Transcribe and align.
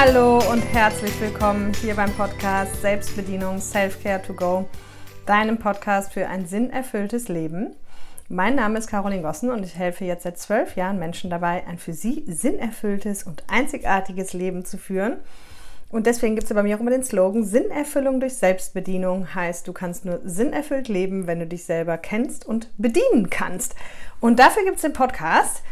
Hallo 0.00 0.38
und 0.52 0.60
herzlich 0.60 1.20
willkommen 1.20 1.74
hier 1.74 1.96
beim 1.96 2.12
Podcast 2.12 2.82
Selbstbedienung 2.82 3.58
Self-Care 3.58 4.22
to 4.22 4.32
Go, 4.32 4.68
deinem 5.26 5.58
Podcast 5.58 6.12
für 6.12 6.28
ein 6.28 6.46
sinnerfülltes 6.46 7.26
Leben. 7.26 7.74
Mein 8.28 8.54
Name 8.54 8.78
ist 8.78 8.86
Caroline 8.86 9.22
Gossen 9.22 9.50
und 9.50 9.64
ich 9.64 9.74
helfe 9.74 10.04
jetzt 10.04 10.22
seit 10.22 10.38
zwölf 10.38 10.76
Jahren 10.76 11.00
Menschen 11.00 11.30
dabei, 11.30 11.66
ein 11.66 11.78
für 11.78 11.94
sie 11.94 12.22
sinnerfülltes 12.28 13.24
und 13.24 13.42
einzigartiges 13.48 14.34
Leben 14.34 14.64
zu 14.64 14.78
führen. 14.78 15.16
Und 15.90 16.06
deswegen 16.06 16.36
gibt 16.36 16.48
es 16.48 16.54
bei 16.54 16.62
mir 16.62 16.76
auch 16.76 16.80
immer 16.80 16.92
den 16.92 17.02
Slogan, 17.02 17.42
Sinnerfüllung 17.42 18.20
durch 18.20 18.34
Selbstbedienung 18.34 19.34
heißt, 19.34 19.66
du 19.66 19.72
kannst 19.72 20.04
nur 20.04 20.20
sinnerfüllt 20.24 20.86
leben, 20.86 21.26
wenn 21.26 21.40
du 21.40 21.46
dich 21.48 21.64
selber 21.64 21.98
kennst 21.98 22.46
und 22.46 22.70
bedienen 22.78 23.30
kannst. 23.30 23.74
Und 24.20 24.38
dafür 24.38 24.62
gibt 24.62 24.76
es 24.76 24.82
den 24.82 24.92
Podcast, 24.92 25.64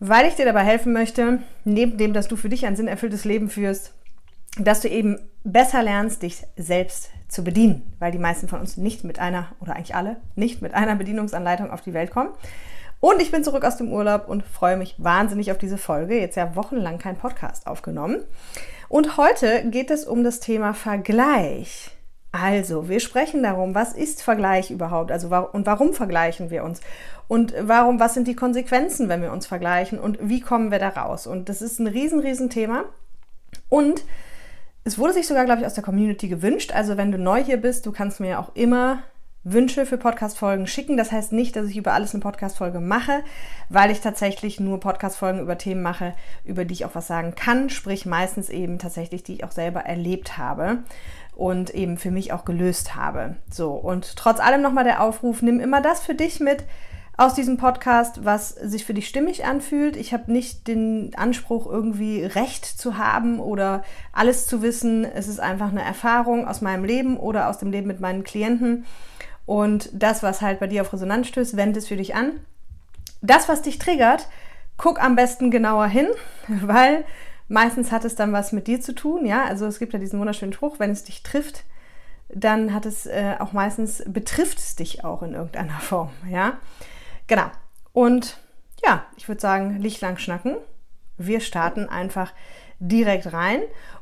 weil 0.00 0.26
ich 0.26 0.34
dir 0.34 0.46
dabei 0.46 0.64
helfen 0.64 0.92
möchte, 0.92 1.40
neben 1.64 1.98
dem, 1.98 2.12
dass 2.12 2.26
du 2.26 2.36
für 2.36 2.48
dich 2.48 2.66
ein 2.66 2.76
sinnerfülltes 2.76 3.24
Leben 3.24 3.50
führst, 3.50 3.92
dass 4.58 4.80
du 4.80 4.88
eben 4.88 5.18
besser 5.44 5.82
lernst, 5.82 6.22
dich 6.22 6.42
selbst 6.56 7.10
zu 7.28 7.44
bedienen, 7.44 7.94
weil 7.98 8.10
die 8.10 8.18
meisten 8.18 8.48
von 8.48 8.60
uns 8.60 8.76
nicht 8.76 9.04
mit 9.04 9.18
einer, 9.18 9.48
oder 9.60 9.76
eigentlich 9.76 9.94
alle, 9.94 10.16
nicht 10.34 10.62
mit 10.62 10.74
einer 10.74 10.96
Bedienungsanleitung 10.96 11.70
auf 11.70 11.82
die 11.82 11.94
Welt 11.94 12.10
kommen. 12.10 12.30
Und 12.98 13.22
ich 13.22 13.30
bin 13.30 13.44
zurück 13.44 13.64
aus 13.64 13.76
dem 13.76 13.92
Urlaub 13.92 14.28
und 14.28 14.42
freue 14.42 14.76
mich 14.76 14.94
wahnsinnig 14.98 15.50
auf 15.52 15.58
diese 15.58 15.78
Folge. 15.78 16.18
Jetzt 16.18 16.36
ja 16.36 16.54
wochenlang 16.56 16.98
kein 16.98 17.16
Podcast 17.16 17.66
aufgenommen. 17.66 18.24
Und 18.88 19.16
heute 19.16 19.64
geht 19.70 19.90
es 19.90 20.04
um 20.04 20.24
das 20.24 20.40
Thema 20.40 20.74
Vergleich. 20.74 21.92
Also, 22.32 22.88
wir 22.88 23.00
sprechen 23.00 23.42
darum, 23.42 23.74
was 23.74 23.92
ist 23.92 24.22
Vergleich 24.22 24.70
überhaupt? 24.70 25.10
Also, 25.10 25.34
und 25.52 25.66
warum 25.66 25.94
vergleichen 25.94 26.50
wir 26.50 26.62
uns? 26.62 26.80
Und 27.26 27.54
warum, 27.60 27.98
was 27.98 28.14
sind 28.14 28.28
die 28.28 28.36
Konsequenzen, 28.36 29.08
wenn 29.08 29.22
wir 29.22 29.32
uns 29.32 29.46
vergleichen? 29.46 29.98
Und 29.98 30.18
wie 30.20 30.40
kommen 30.40 30.70
wir 30.70 30.78
da 30.78 30.90
raus? 30.90 31.26
Und 31.26 31.48
das 31.48 31.60
ist 31.60 31.80
ein 31.80 31.88
riesen, 31.88 32.20
riesen 32.20 32.48
Thema. 32.48 32.84
Und 33.68 34.04
es 34.84 34.96
wurde 34.96 35.12
sich 35.12 35.26
sogar, 35.26 35.44
glaube 35.44 35.60
ich, 35.60 35.66
aus 35.66 35.74
der 35.74 35.82
Community 35.82 36.28
gewünscht. 36.28 36.72
Also, 36.72 36.96
wenn 36.96 37.10
du 37.10 37.18
neu 37.18 37.42
hier 37.42 37.56
bist, 37.56 37.84
du 37.84 37.92
kannst 37.92 38.20
mir 38.20 38.38
auch 38.38 38.54
immer 38.54 39.02
Wünsche 39.42 39.86
für 39.86 39.96
Podcast-Folgen 39.96 40.66
schicken. 40.66 40.98
Das 40.98 41.10
heißt 41.12 41.32
nicht, 41.32 41.56
dass 41.56 41.66
ich 41.66 41.78
über 41.78 41.94
alles 41.94 42.12
eine 42.12 42.22
Podcast-Folge 42.22 42.78
mache, 42.78 43.24
weil 43.70 43.90
ich 43.90 44.00
tatsächlich 44.00 44.60
nur 44.60 44.78
Podcast-Folgen 44.78 45.40
über 45.40 45.56
Themen 45.56 45.82
mache, 45.82 46.14
über 46.44 46.66
die 46.66 46.74
ich 46.74 46.84
auch 46.84 46.94
was 46.94 47.06
sagen 47.06 47.34
kann. 47.34 47.70
Sprich, 47.70 48.04
meistens 48.04 48.50
eben 48.50 48.78
tatsächlich, 48.78 49.22
die 49.22 49.34
ich 49.34 49.44
auch 49.44 49.52
selber 49.52 49.80
erlebt 49.80 50.36
habe 50.36 50.80
und 51.40 51.70
eben 51.70 51.96
für 51.96 52.10
mich 52.10 52.34
auch 52.34 52.44
gelöst 52.44 52.94
habe. 52.96 53.36
So, 53.50 53.70
und 53.70 54.14
trotz 54.16 54.40
allem 54.40 54.60
nochmal 54.60 54.84
der 54.84 55.02
Aufruf, 55.02 55.40
nimm 55.40 55.58
immer 55.58 55.80
das 55.80 56.02
für 56.02 56.14
dich 56.14 56.38
mit 56.38 56.64
aus 57.16 57.32
diesem 57.32 57.56
Podcast, 57.56 58.26
was 58.26 58.50
sich 58.50 58.84
für 58.84 58.92
dich 58.92 59.08
stimmig 59.08 59.46
anfühlt. 59.46 59.96
Ich 59.96 60.12
habe 60.12 60.30
nicht 60.30 60.68
den 60.68 61.12
Anspruch, 61.16 61.66
irgendwie 61.66 62.24
Recht 62.24 62.66
zu 62.66 62.98
haben 62.98 63.40
oder 63.40 63.82
alles 64.12 64.46
zu 64.46 64.60
wissen. 64.60 65.06
Es 65.06 65.28
ist 65.28 65.40
einfach 65.40 65.70
eine 65.70 65.82
Erfahrung 65.82 66.46
aus 66.46 66.60
meinem 66.60 66.84
Leben 66.84 67.16
oder 67.16 67.48
aus 67.48 67.56
dem 67.56 67.70
Leben 67.70 67.86
mit 67.86 68.00
meinen 68.00 68.22
Klienten. 68.22 68.84
Und 69.46 69.88
das, 69.94 70.22
was 70.22 70.42
halt 70.42 70.60
bei 70.60 70.66
dir 70.66 70.82
auf 70.82 70.92
Resonanz 70.92 71.28
stößt, 71.28 71.56
wend 71.56 71.74
es 71.74 71.88
für 71.88 71.96
dich 71.96 72.14
an. 72.14 72.32
Das, 73.22 73.48
was 73.48 73.62
dich 73.62 73.78
triggert, 73.78 74.28
guck 74.76 75.02
am 75.02 75.16
besten 75.16 75.50
genauer 75.50 75.86
hin, 75.86 76.08
weil 76.48 77.04
meistens 77.50 77.90
hat 77.92 78.04
es 78.04 78.14
dann 78.14 78.32
was 78.32 78.52
mit 78.52 78.66
dir 78.68 78.80
zu 78.80 78.94
tun. 78.94 79.26
Ja, 79.26 79.44
also 79.44 79.66
es 79.66 79.78
gibt 79.78 79.92
ja 79.92 79.98
diesen 79.98 80.18
wunderschönen 80.18 80.52
Spruch, 80.52 80.78
wenn 80.78 80.90
es 80.90 81.04
dich 81.04 81.22
trifft, 81.22 81.64
dann 82.28 82.72
hat 82.72 82.86
es 82.86 83.06
äh, 83.06 83.34
auch 83.40 83.52
meistens, 83.52 84.02
betrifft 84.06 84.58
es 84.58 84.76
dich 84.76 85.04
auch 85.04 85.22
in 85.22 85.34
irgendeiner 85.34 85.78
Form. 85.80 86.10
Ja, 86.30 86.58
genau. 87.26 87.50
Und 87.92 88.38
ja, 88.84 89.04
ich 89.16 89.28
würde 89.28 89.40
sagen, 89.40 89.78
Licht 89.80 90.00
lang 90.00 90.16
schnacken. 90.16 90.56
Wir 91.18 91.40
starten 91.40 91.88
einfach 91.88 92.32
direkt 92.78 93.32
rein. 93.32 93.60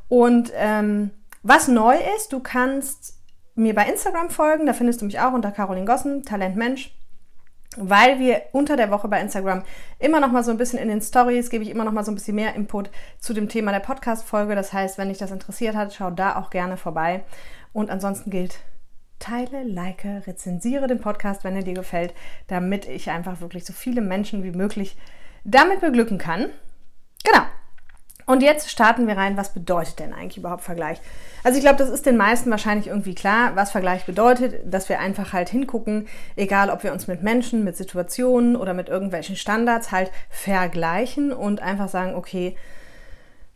Und 0.09 0.53
ähm, 0.55 1.11
was 1.43 1.69
neu 1.69 1.97
ist, 2.17 2.33
du 2.33 2.41
kannst 2.41 3.19
mir 3.55 3.75
bei 3.75 3.89
Instagram 3.89 4.31
folgen, 4.31 4.67
da 4.67 4.73
findest 4.75 5.01
du 5.01 5.07
mich 5.07 5.19
auch 5.21 5.33
unter 5.33 5.51
Caroline 5.51 5.87
Gossen, 5.87 6.23
Talentmensch, 6.23 6.95
weil 7.81 8.19
wir 8.19 8.43
unter 8.53 8.77
der 8.77 8.91
Woche 8.91 9.09
bei 9.09 9.21
Instagram 9.21 9.63
immer 9.99 10.21
noch 10.21 10.33
mal 10.33 10.43
so 10.43 10.51
ein 10.51 10.59
bisschen 10.59 10.79
in 10.79 10.89
den 10.89 11.01
Stories 11.01 11.51
gebe 11.51 11.65
ich 11.65 11.71
immer 11.71 11.85
noch 11.85 11.93
mal 11.93 12.05
so 12.05 12.13
ein 12.13 12.15
bisschen 12.15 12.37
mehr 12.37 12.55
Input 12.55 12.91
zu 13.19 13.33
dem 13.33 13.49
Thema 13.49 13.73
der 13.73 13.81
Podcast 13.81 14.25
Folge. 14.25 14.55
Das 14.55 14.73
heißt, 14.73 14.99
wenn 14.99 15.09
dich 15.09 15.19
das 15.19 15.31
interessiert 15.31 15.75
hat, 15.75 15.95
schau 15.95 16.11
da 16.11 16.37
auch 16.37 16.51
gerne 16.51 16.77
vorbei. 16.77 17.25
Und 17.73 17.91
ansonsten 17.91 18.31
gilt 18.31 18.59
teile, 19.19 19.65
like, 19.65 20.05
rezensiere 20.05 20.87
den 20.87 21.01
Podcast, 21.01 21.45
wenn 21.45 21.57
er 21.57 21.63
dir 21.63 21.75
gefällt, 21.75 22.15
damit 22.47 22.87
ich 22.87 23.11
einfach 23.11 23.41
wirklich 23.41 23.65
so 23.65 23.73
viele 23.73 24.01
Menschen 24.01 24.45
wie 24.45 24.53
möglich 24.53 24.97
damit 25.45 25.81
beglücken 25.81 26.19
kann. 26.19 26.51
Genau. 27.25 27.43
Und 28.29 28.43
jetzt 28.43 28.71
starten 28.71 29.07
wir 29.07 29.17
rein, 29.17 29.39
was 29.39 29.55
bedeutet 29.55 30.01
denn 30.01 30.13
eigentlich 30.13 30.37
überhaupt 30.37 30.63
Vergleich? 30.63 31.01
Also 31.45 31.57
ich 31.57 31.65
glaube, 31.65 31.79
das 31.79 31.89
ist 31.89 32.05
den 32.05 32.19
meisten 32.19 32.51
wahrscheinlich 32.51 32.89
irgendwie 32.89 33.15
klar, 33.15 33.53
was 33.55 33.71
Vergleich 33.71 34.05
bedeutet, 34.05 34.61
dass 34.67 34.91
wir 34.91 35.01
einfach 35.01 35.33
halt 35.33 35.49
hingucken, 35.49 36.09
egal 36.37 36.69
ob 36.69 36.83
wir 36.83 36.93
uns 36.93 37.07
mit 37.07 37.23
Menschen, 37.23 37.65
mit 37.65 37.79
Situationen 37.79 38.55
oder 38.55 38.75
mit 38.75 38.91
irgendwelchen 38.91 39.35
Standards 39.35 39.93
halt 39.93 40.11
vergleichen 40.29 41.33
und 41.33 41.63
einfach 41.63 41.89
sagen, 41.89 42.15
okay, 42.17 42.55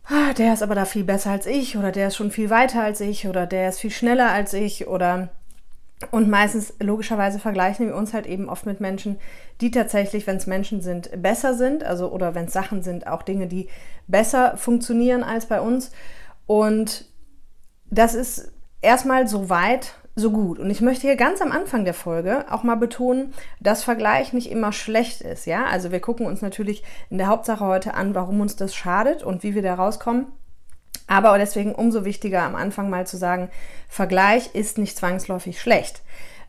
ah, 0.05 0.33
der 0.39 0.53
ist 0.53 0.63
aber 0.63 0.73
da 0.73 0.85
viel 0.85 1.03
besser 1.03 1.29
als 1.29 1.45
ich 1.45 1.77
oder 1.77 1.91
der 1.91 2.07
ist 2.07 2.15
schon 2.15 2.31
viel 2.31 2.49
weiter 2.49 2.81
als 2.81 2.99
ich 2.99 3.27
oder 3.27 3.45
der 3.45 3.69
ist 3.69 3.79
viel 3.79 3.91
schneller 3.91 4.31
als 4.31 4.53
ich 4.53 4.87
oder 4.87 5.29
und 6.11 6.29
meistens, 6.29 6.73
logischerweise, 6.79 7.39
vergleichen 7.39 7.87
wir 7.87 7.95
uns 7.95 8.13
halt 8.13 8.25
eben 8.25 8.49
oft 8.49 8.65
mit 8.65 8.79
Menschen, 8.79 9.17
die 9.61 9.71
tatsächlich, 9.71 10.27
wenn 10.27 10.37
es 10.37 10.47
Menschen 10.47 10.81
sind, 10.81 11.09
besser 11.21 11.53
sind, 11.53 11.83
also 11.83 12.11
oder 12.11 12.35
wenn 12.35 12.45
es 12.45 12.53
Sachen 12.53 12.83
sind, 12.83 13.07
auch 13.07 13.23
Dinge, 13.23 13.47
die 13.47 13.69
besser 14.07 14.57
funktionieren 14.57 15.23
als 15.23 15.45
bei 15.45 15.61
uns. 15.61 15.91
Und 16.45 17.05
das 17.89 18.15
ist 18.15 18.51
erstmal 18.81 19.27
so 19.27 19.49
weit, 19.49 19.95
so 20.15 20.31
gut. 20.31 20.59
Und 20.59 20.69
ich 20.69 20.81
möchte 20.81 21.07
hier 21.07 21.15
ganz 21.15 21.41
am 21.41 21.51
Anfang 21.51 21.85
der 21.85 21.93
Folge 21.93 22.45
auch 22.49 22.63
mal 22.63 22.75
betonen, 22.75 23.33
dass 23.59 23.83
Vergleich 23.83 24.33
nicht 24.33 24.51
immer 24.51 24.71
schlecht 24.71 25.21
ist. 25.21 25.45
Ja, 25.45 25.65
also 25.65 25.91
wir 25.91 25.99
gucken 25.99 26.25
uns 26.25 26.41
natürlich 26.41 26.83
in 27.09 27.17
der 27.17 27.27
Hauptsache 27.27 27.65
heute 27.65 27.95
an, 27.95 28.13
warum 28.13 28.41
uns 28.41 28.55
das 28.55 28.75
schadet 28.75 29.23
und 29.23 29.43
wie 29.43 29.55
wir 29.55 29.63
da 29.63 29.75
rauskommen. 29.75 30.27
Aber 31.07 31.37
deswegen 31.37 31.75
umso 31.75 32.05
wichtiger 32.05 32.43
am 32.43 32.55
Anfang 32.55 32.89
mal 32.89 33.05
zu 33.05 33.17
sagen, 33.17 33.49
Vergleich 33.93 34.55
ist 34.55 34.79
nicht 34.79 34.97
zwangsläufig 34.97 35.61
schlecht. 35.61 36.01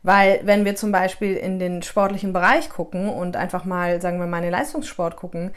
Weil 0.03 0.41
wenn 0.44 0.65
wir 0.65 0.77
zum 0.77 0.93
Beispiel 0.93 1.34
in 1.34 1.59
den 1.59 1.82
sportlichen 1.82 2.32
Bereich 2.32 2.71
gucken 2.71 3.09
und 3.09 3.37
einfach 3.37 3.65
mal, 3.65 4.00
sagen 4.00 4.19
wir 4.19 4.27
mal, 4.27 4.38
in 4.38 4.44
den 4.44 4.53
Leistungssport 4.53 5.16
gucken, 5.16 5.50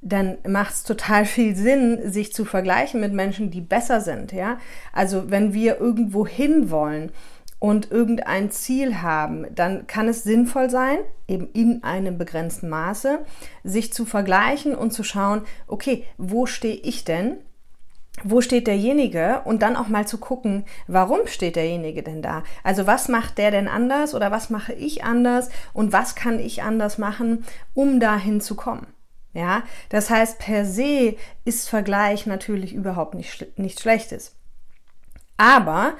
dann 0.00 0.38
macht 0.46 0.74
es 0.74 0.82
total 0.84 1.24
viel 1.26 1.56
Sinn, 1.56 2.12
sich 2.12 2.32
zu 2.32 2.44
vergleichen 2.44 3.00
mit 3.00 3.12
Menschen, 3.12 3.50
die 3.50 3.60
besser 3.60 4.00
sind. 4.00 4.32
Ja? 4.32 4.58
Also 4.92 5.30
wenn 5.30 5.52
wir 5.54 5.80
irgendwo 5.80 6.26
hin 6.26 6.70
wollen 6.70 7.10
und 7.58 7.90
irgendein 7.90 8.50
Ziel 8.50 9.00
haben, 9.00 9.46
dann 9.54 9.86
kann 9.86 10.08
es 10.08 10.24
sinnvoll 10.24 10.68
sein, 10.68 10.98
eben 11.26 11.48
in 11.54 11.82
einem 11.82 12.18
begrenzten 12.18 12.68
Maße, 12.68 13.20
sich 13.64 13.92
zu 13.94 14.04
vergleichen 14.04 14.74
und 14.74 14.92
zu 14.92 15.04
schauen, 15.04 15.42
okay, 15.66 16.04
wo 16.18 16.44
stehe 16.44 16.76
ich 16.76 17.04
denn? 17.04 17.38
Wo 18.22 18.40
steht 18.40 18.66
derjenige 18.66 19.42
und 19.44 19.62
dann 19.62 19.76
auch 19.76 19.88
mal 19.88 20.06
zu 20.06 20.18
gucken, 20.18 20.64
warum 20.86 21.26
steht 21.26 21.56
derjenige 21.56 22.02
denn 22.02 22.22
da? 22.22 22.44
Also 22.62 22.86
was 22.86 23.08
macht 23.08 23.38
der 23.38 23.50
denn 23.50 23.68
anders 23.68 24.14
oder 24.14 24.30
was 24.30 24.50
mache 24.50 24.72
ich 24.72 25.04
anders 25.04 25.50
und 25.72 25.92
was 25.92 26.14
kann 26.14 26.38
ich 26.38 26.62
anders 26.62 26.98
machen, 26.98 27.44
um 27.74 27.98
dahin 28.00 28.40
zu 28.40 28.54
kommen? 28.54 28.86
Ja, 29.32 29.64
das 29.88 30.10
heißt, 30.10 30.38
per 30.38 30.64
se 30.64 31.16
ist 31.44 31.68
Vergleich 31.68 32.24
natürlich 32.24 32.72
überhaupt 32.72 33.14
nicht, 33.14 33.58
nichts 33.58 33.82
Schlechtes. 33.82 34.36
Aber 35.36 35.94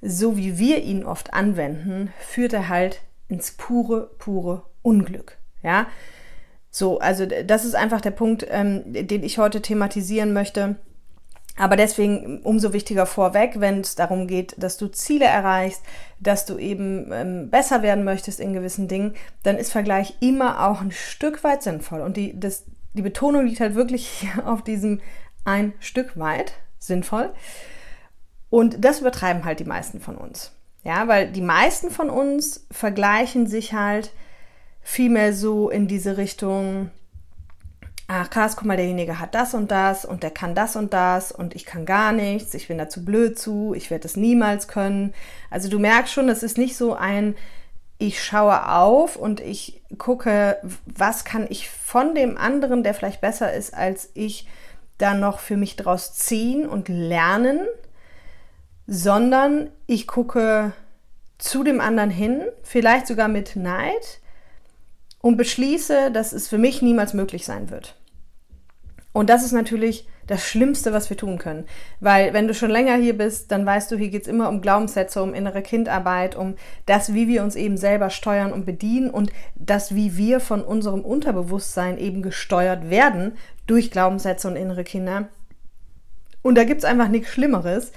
so 0.00 0.36
wie 0.36 0.58
wir 0.58 0.84
ihn 0.84 1.04
oft 1.04 1.34
anwenden, 1.34 2.12
führt 2.20 2.52
er 2.52 2.68
halt 2.68 3.00
ins 3.26 3.50
pure, 3.50 4.10
pure 4.18 4.62
Unglück. 4.82 5.38
Ja, 5.60 5.88
so, 6.70 7.00
also 7.00 7.26
das 7.26 7.64
ist 7.64 7.74
einfach 7.74 8.00
der 8.00 8.12
Punkt, 8.12 8.46
ähm, 8.48 8.84
den 8.86 9.24
ich 9.24 9.38
heute 9.38 9.60
thematisieren 9.60 10.32
möchte 10.32 10.76
aber 11.58 11.76
deswegen 11.76 12.40
umso 12.42 12.72
wichtiger 12.72 13.04
vorweg, 13.04 13.60
wenn 13.60 13.80
es 13.80 13.96
darum 13.96 14.26
geht, 14.26 14.54
dass 14.62 14.76
du 14.76 14.86
Ziele 14.88 15.24
erreichst, 15.24 15.82
dass 16.20 16.46
du 16.46 16.56
eben 16.56 17.10
ähm, 17.12 17.50
besser 17.50 17.82
werden 17.82 18.04
möchtest 18.04 18.40
in 18.40 18.52
gewissen 18.52 18.88
Dingen, 18.88 19.14
dann 19.42 19.56
ist 19.56 19.72
Vergleich 19.72 20.16
immer 20.20 20.68
auch 20.68 20.80
ein 20.80 20.92
Stück 20.92 21.42
weit 21.44 21.62
sinnvoll. 21.62 22.00
Und 22.00 22.16
die, 22.16 22.38
das, 22.38 22.64
die 22.94 23.02
Betonung 23.02 23.46
liegt 23.46 23.60
halt 23.60 23.74
wirklich 23.74 24.28
auf 24.44 24.62
diesem 24.62 25.00
ein 25.44 25.72
Stück 25.80 26.18
weit 26.18 26.52
sinnvoll. 26.78 27.32
Und 28.50 28.84
das 28.84 29.00
übertreiben 29.00 29.44
halt 29.44 29.60
die 29.60 29.64
meisten 29.64 30.00
von 30.00 30.16
uns. 30.16 30.52
Ja, 30.84 31.08
weil 31.08 31.30
die 31.30 31.42
meisten 31.42 31.90
von 31.90 32.08
uns 32.08 32.66
vergleichen 32.70 33.46
sich 33.46 33.72
halt 33.72 34.12
vielmehr 34.80 35.34
so 35.34 35.68
in 35.68 35.86
diese 35.86 36.16
Richtung, 36.16 36.90
ach 38.08 38.30
krass, 38.30 38.56
guck 38.56 38.64
mal, 38.64 38.76
derjenige 38.78 39.20
hat 39.20 39.34
das 39.34 39.52
und 39.54 39.70
das 39.70 40.06
und 40.06 40.22
der 40.22 40.30
kann 40.30 40.54
das 40.54 40.76
und 40.76 40.94
das 40.94 41.30
und 41.30 41.54
ich 41.54 41.66
kann 41.66 41.84
gar 41.84 42.12
nichts, 42.12 42.54
ich 42.54 42.66
bin 42.66 42.78
da 42.78 42.88
zu 42.88 43.04
blöd 43.04 43.38
zu, 43.38 43.74
ich 43.76 43.90
werde 43.90 44.08
es 44.08 44.16
niemals 44.16 44.66
können. 44.66 45.14
Also 45.50 45.68
du 45.68 45.78
merkst 45.78 46.12
schon, 46.12 46.30
es 46.30 46.42
ist 46.42 46.56
nicht 46.56 46.76
so 46.76 46.94
ein, 46.94 47.36
ich 47.98 48.22
schaue 48.24 48.70
auf 48.70 49.16
und 49.16 49.40
ich 49.40 49.82
gucke, 49.98 50.56
was 50.86 51.24
kann 51.24 51.46
ich 51.50 51.68
von 51.68 52.14
dem 52.14 52.38
anderen, 52.38 52.82
der 52.82 52.94
vielleicht 52.94 53.20
besser 53.20 53.52
ist 53.52 53.74
als 53.74 54.10
ich, 54.14 54.48
da 54.96 55.14
noch 55.14 55.38
für 55.38 55.56
mich 55.56 55.76
draus 55.76 56.14
ziehen 56.14 56.66
und 56.68 56.88
lernen, 56.88 57.60
sondern 58.86 59.70
ich 59.86 60.06
gucke 60.06 60.72
zu 61.36 61.62
dem 61.62 61.80
anderen 61.80 62.10
hin, 62.10 62.42
vielleicht 62.62 63.06
sogar 63.06 63.28
mit 63.28 63.54
Neid 63.54 64.20
und 65.20 65.36
beschließe, 65.36 66.10
dass 66.12 66.32
es 66.32 66.48
für 66.48 66.58
mich 66.58 66.82
niemals 66.82 67.14
möglich 67.14 67.44
sein 67.44 67.70
wird. 67.70 67.96
Und 69.12 69.30
das 69.30 69.44
ist 69.44 69.52
natürlich 69.52 70.06
das 70.28 70.44
Schlimmste, 70.44 70.92
was 70.92 71.10
wir 71.10 71.16
tun 71.16 71.38
können. 71.38 71.64
Weil 72.00 72.34
wenn 72.34 72.46
du 72.46 72.54
schon 72.54 72.70
länger 72.70 72.96
hier 72.96 73.16
bist, 73.16 73.50
dann 73.50 73.66
weißt 73.66 73.90
du, 73.90 73.96
hier 73.96 74.10
geht 74.10 74.22
es 74.22 74.28
immer 74.28 74.48
um 74.48 74.60
Glaubenssätze, 74.60 75.22
um 75.22 75.34
innere 75.34 75.62
Kindarbeit, 75.62 76.36
um 76.36 76.54
das, 76.86 77.14
wie 77.14 77.26
wir 77.26 77.42
uns 77.42 77.56
eben 77.56 77.76
selber 77.76 78.10
steuern 78.10 78.52
und 78.52 78.66
bedienen 78.66 79.10
und 79.10 79.32
das, 79.56 79.94
wie 79.94 80.16
wir 80.16 80.38
von 80.38 80.62
unserem 80.62 81.00
Unterbewusstsein 81.00 81.98
eben 81.98 82.22
gesteuert 82.22 82.90
werden 82.90 83.32
durch 83.66 83.90
Glaubenssätze 83.90 84.46
und 84.46 84.56
innere 84.56 84.84
Kinder. 84.84 85.28
Und 86.42 86.54
da 86.54 86.64
gibt 86.64 86.82
es 86.82 86.84
einfach 86.84 87.08
nichts 87.08 87.30
Schlimmeres, 87.30 87.90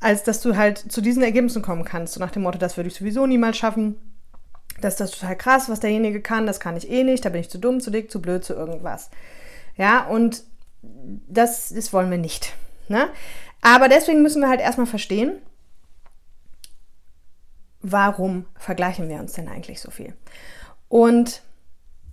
als 0.00 0.24
dass 0.24 0.40
du 0.40 0.56
halt 0.56 0.78
zu 0.78 1.00
diesen 1.00 1.22
Ergebnissen 1.22 1.62
kommen 1.62 1.84
kannst. 1.84 2.14
So 2.14 2.20
nach 2.20 2.32
dem 2.32 2.42
Motto, 2.42 2.58
das 2.58 2.76
würde 2.76 2.88
ich 2.88 2.94
sowieso 2.94 3.26
niemals 3.26 3.56
schaffen. 3.56 3.96
Das 4.80 4.94
ist 4.94 5.00
das 5.00 5.10
total 5.12 5.36
krass, 5.36 5.68
was 5.68 5.80
derjenige 5.80 6.20
kann, 6.20 6.46
das 6.46 6.60
kann 6.60 6.76
ich 6.76 6.90
eh 6.90 7.02
nicht, 7.02 7.24
da 7.24 7.30
bin 7.30 7.40
ich 7.40 7.50
zu 7.50 7.58
dumm, 7.58 7.80
zu 7.80 7.90
dick, 7.90 8.10
zu 8.10 8.20
blöd, 8.20 8.44
zu 8.44 8.54
irgendwas. 8.54 9.10
Ja, 9.76 10.04
und 10.06 10.44
das, 10.82 11.70
das 11.70 11.92
wollen 11.92 12.10
wir 12.10 12.18
nicht. 12.18 12.54
Ne? 12.88 13.08
Aber 13.62 13.88
deswegen 13.88 14.22
müssen 14.22 14.42
wir 14.42 14.48
halt 14.48 14.60
erstmal 14.60 14.86
verstehen, 14.86 15.40
warum 17.80 18.46
vergleichen 18.58 19.08
wir 19.08 19.18
uns 19.18 19.32
denn 19.32 19.48
eigentlich 19.48 19.80
so 19.80 19.90
viel? 19.90 20.14
Und 20.88 21.42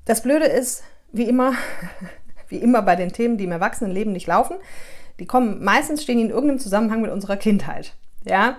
das 0.06 0.24
Blöde 0.24 0.46
ist, 0.46 0.84
wie 1.12 1.28
immer, 1.28 1.54
wie 2.48 2.58
immer 2.58 2.82
bei 2.82 2.96
den 2.96 3.12
Themen, 3.14 3.38
die 3.38 3.46
im 3.46 3.52
Erwachsenenleben 3.52 4.14
nicht 4.14 4.28
laufen, 4.28 4.58
die 5.20 5.26
kommen 5.26 5.64
meistens 5.64 6.04
stehen 6.04 6.20
in 6.20 6.30
irgendeinem 6.30 6.60
Zusammenhang 6.60 7.02
mit 7.02 7.12
unserer 7.12 7.38
Kindheit. 7.38 7.94
Ja, 8.26 8.58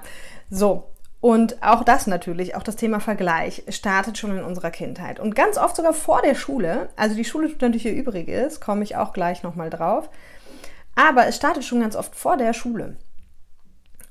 so. 0.50 0.90
Und 1.24 1.62
auch 1.62 1.84
das 1.84 2.06
natürlich, 2.06 2.54
auch 2.54 2.62
das 2.62 2.76
Thema 2.76 3.00
Vergleich, 3.00 3.62
startet 3.70 4.18
schon 4.18 4.36
in 4.36 4.44
unserer 4.44 4.70
Kindheit. 4.70 5.18
Und 5.18 5.34
ganz 5.34 5.56
oft 5.56 5.74
sogar 5.74 5.94
vor 5.94 6.20
der 6.20 6.34
Schule. 6.34 6.90
Also 6.96 7.16
die 7.16 7.24
Schule 7.24 7.48
tut 7.48 7.62
natürlich 7.62 7.86
ihr 7.86 7.94
Übriges, 7.94 8.60
komme 8.60 8.84
ich 8.84 8.96
auch 8.96 9.14
gleich 9.14 9.42
nochmal 9.42 9.70
drauf. 9.70 10.10
Aber 10.94 11.26
es 11.26 11.36
startet 11.36 11.64
schon 11.64 11.80
ganz 11.80 11.96
oft 11.96 12.14
vor 12.14 12.36
der 12.36 12.52
Schule. 12.52 12.98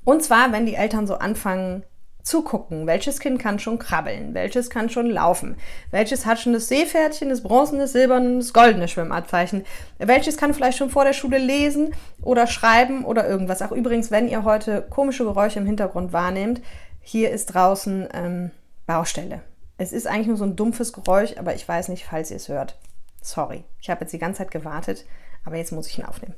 Und 0.02 0.24
zwar, 0.24 0.50
wenn 0.50 0.66
die 0.66 0.74
Eltern 0.74 1.06
so 1.06 1.14
anfangen 1.14 1.84
zugucken, 2.24 2.86
welches 2.86 3.20
Kind 3.20 3.38
kann 3.38 3.58
schon 3.58 3.78
krabbeln, 3.78 4.34
welches 4.34 4.70
kann 4.70 4.88
schon 4.88 5.08
laufen, 5.08 5.56
welches 5.90 6.26
hat 6.26 6.40
schon 6.40 6.54
das 6.54 6.68
Seepferdchen, 6.68 7.28
das 7.28 7.42
bronzene, 7.42 7.82
das 7.82 7.92
silberne, 7.92 8.38
das 8.38 8.52
goldene 8.52 8.88
Schwimmabzeichen, 8.88 9.64
welches 9.98 10.38
kann 10.38 10.54
vielleicht 10.54 10.78
schon 10.78 10.90
vor 10.90 11.04
der 11.04 11.12
Schule 11.12 11.38
lesen 11.38 11.94
oder 12.22 12.46
schreiben 12.46 13.04
oder 13.04 13.28
irgendwas. 13.28 13.62
Auch 13.62 13.72
übrigens, 13.72 14.10
wenn 14.10 14.26
ihr 14.26 14.42
heute 14.42 14.82
komische 14.88 15.24
Geräusche 15.24 15.58
im 15.58 15.66
Hintergrund 15.66 16.12
wahrnehmt, 16.12 16.62
hier 17.04 17.30
ist 17.30 17.46
draußen 17.46 18.08
ähm, 18.12 18.50
Baustelle. 18.86 19.42
Es 19.76 19.92
ist 19.92 20.06
eigentlich 20.06 20.28
nur 20.28 20.36
so 20.36 20.44
ein 20.44 20.56
dumpfes 20.56 20.92
Geräusch, 20.92 21.36
aber 21.38 21.54
ich 21.54 21.68
weiß 21.68 21.88
nicht, 21.88 22.06
falls 22.06 22.30
ihr 22.30 22.38
es 22.38 22.48
hört. 22.48 22.78
Sorry. 23.20 23.64
Ich 23.80 23.90
habe 23.90 24.02
jetzt 24.02 24.12
die 24.12 24.18
ganze 24.18 24.38
Zeit 24.38 24.50
gewartet, 24.50 25.04
aber 25.44 25.56
jetzt 25.56 25.72
muss 25.72 25.86
ich 25.86 25.98
ihn 25.98 26.04
aufnehmen. 26.04 26.34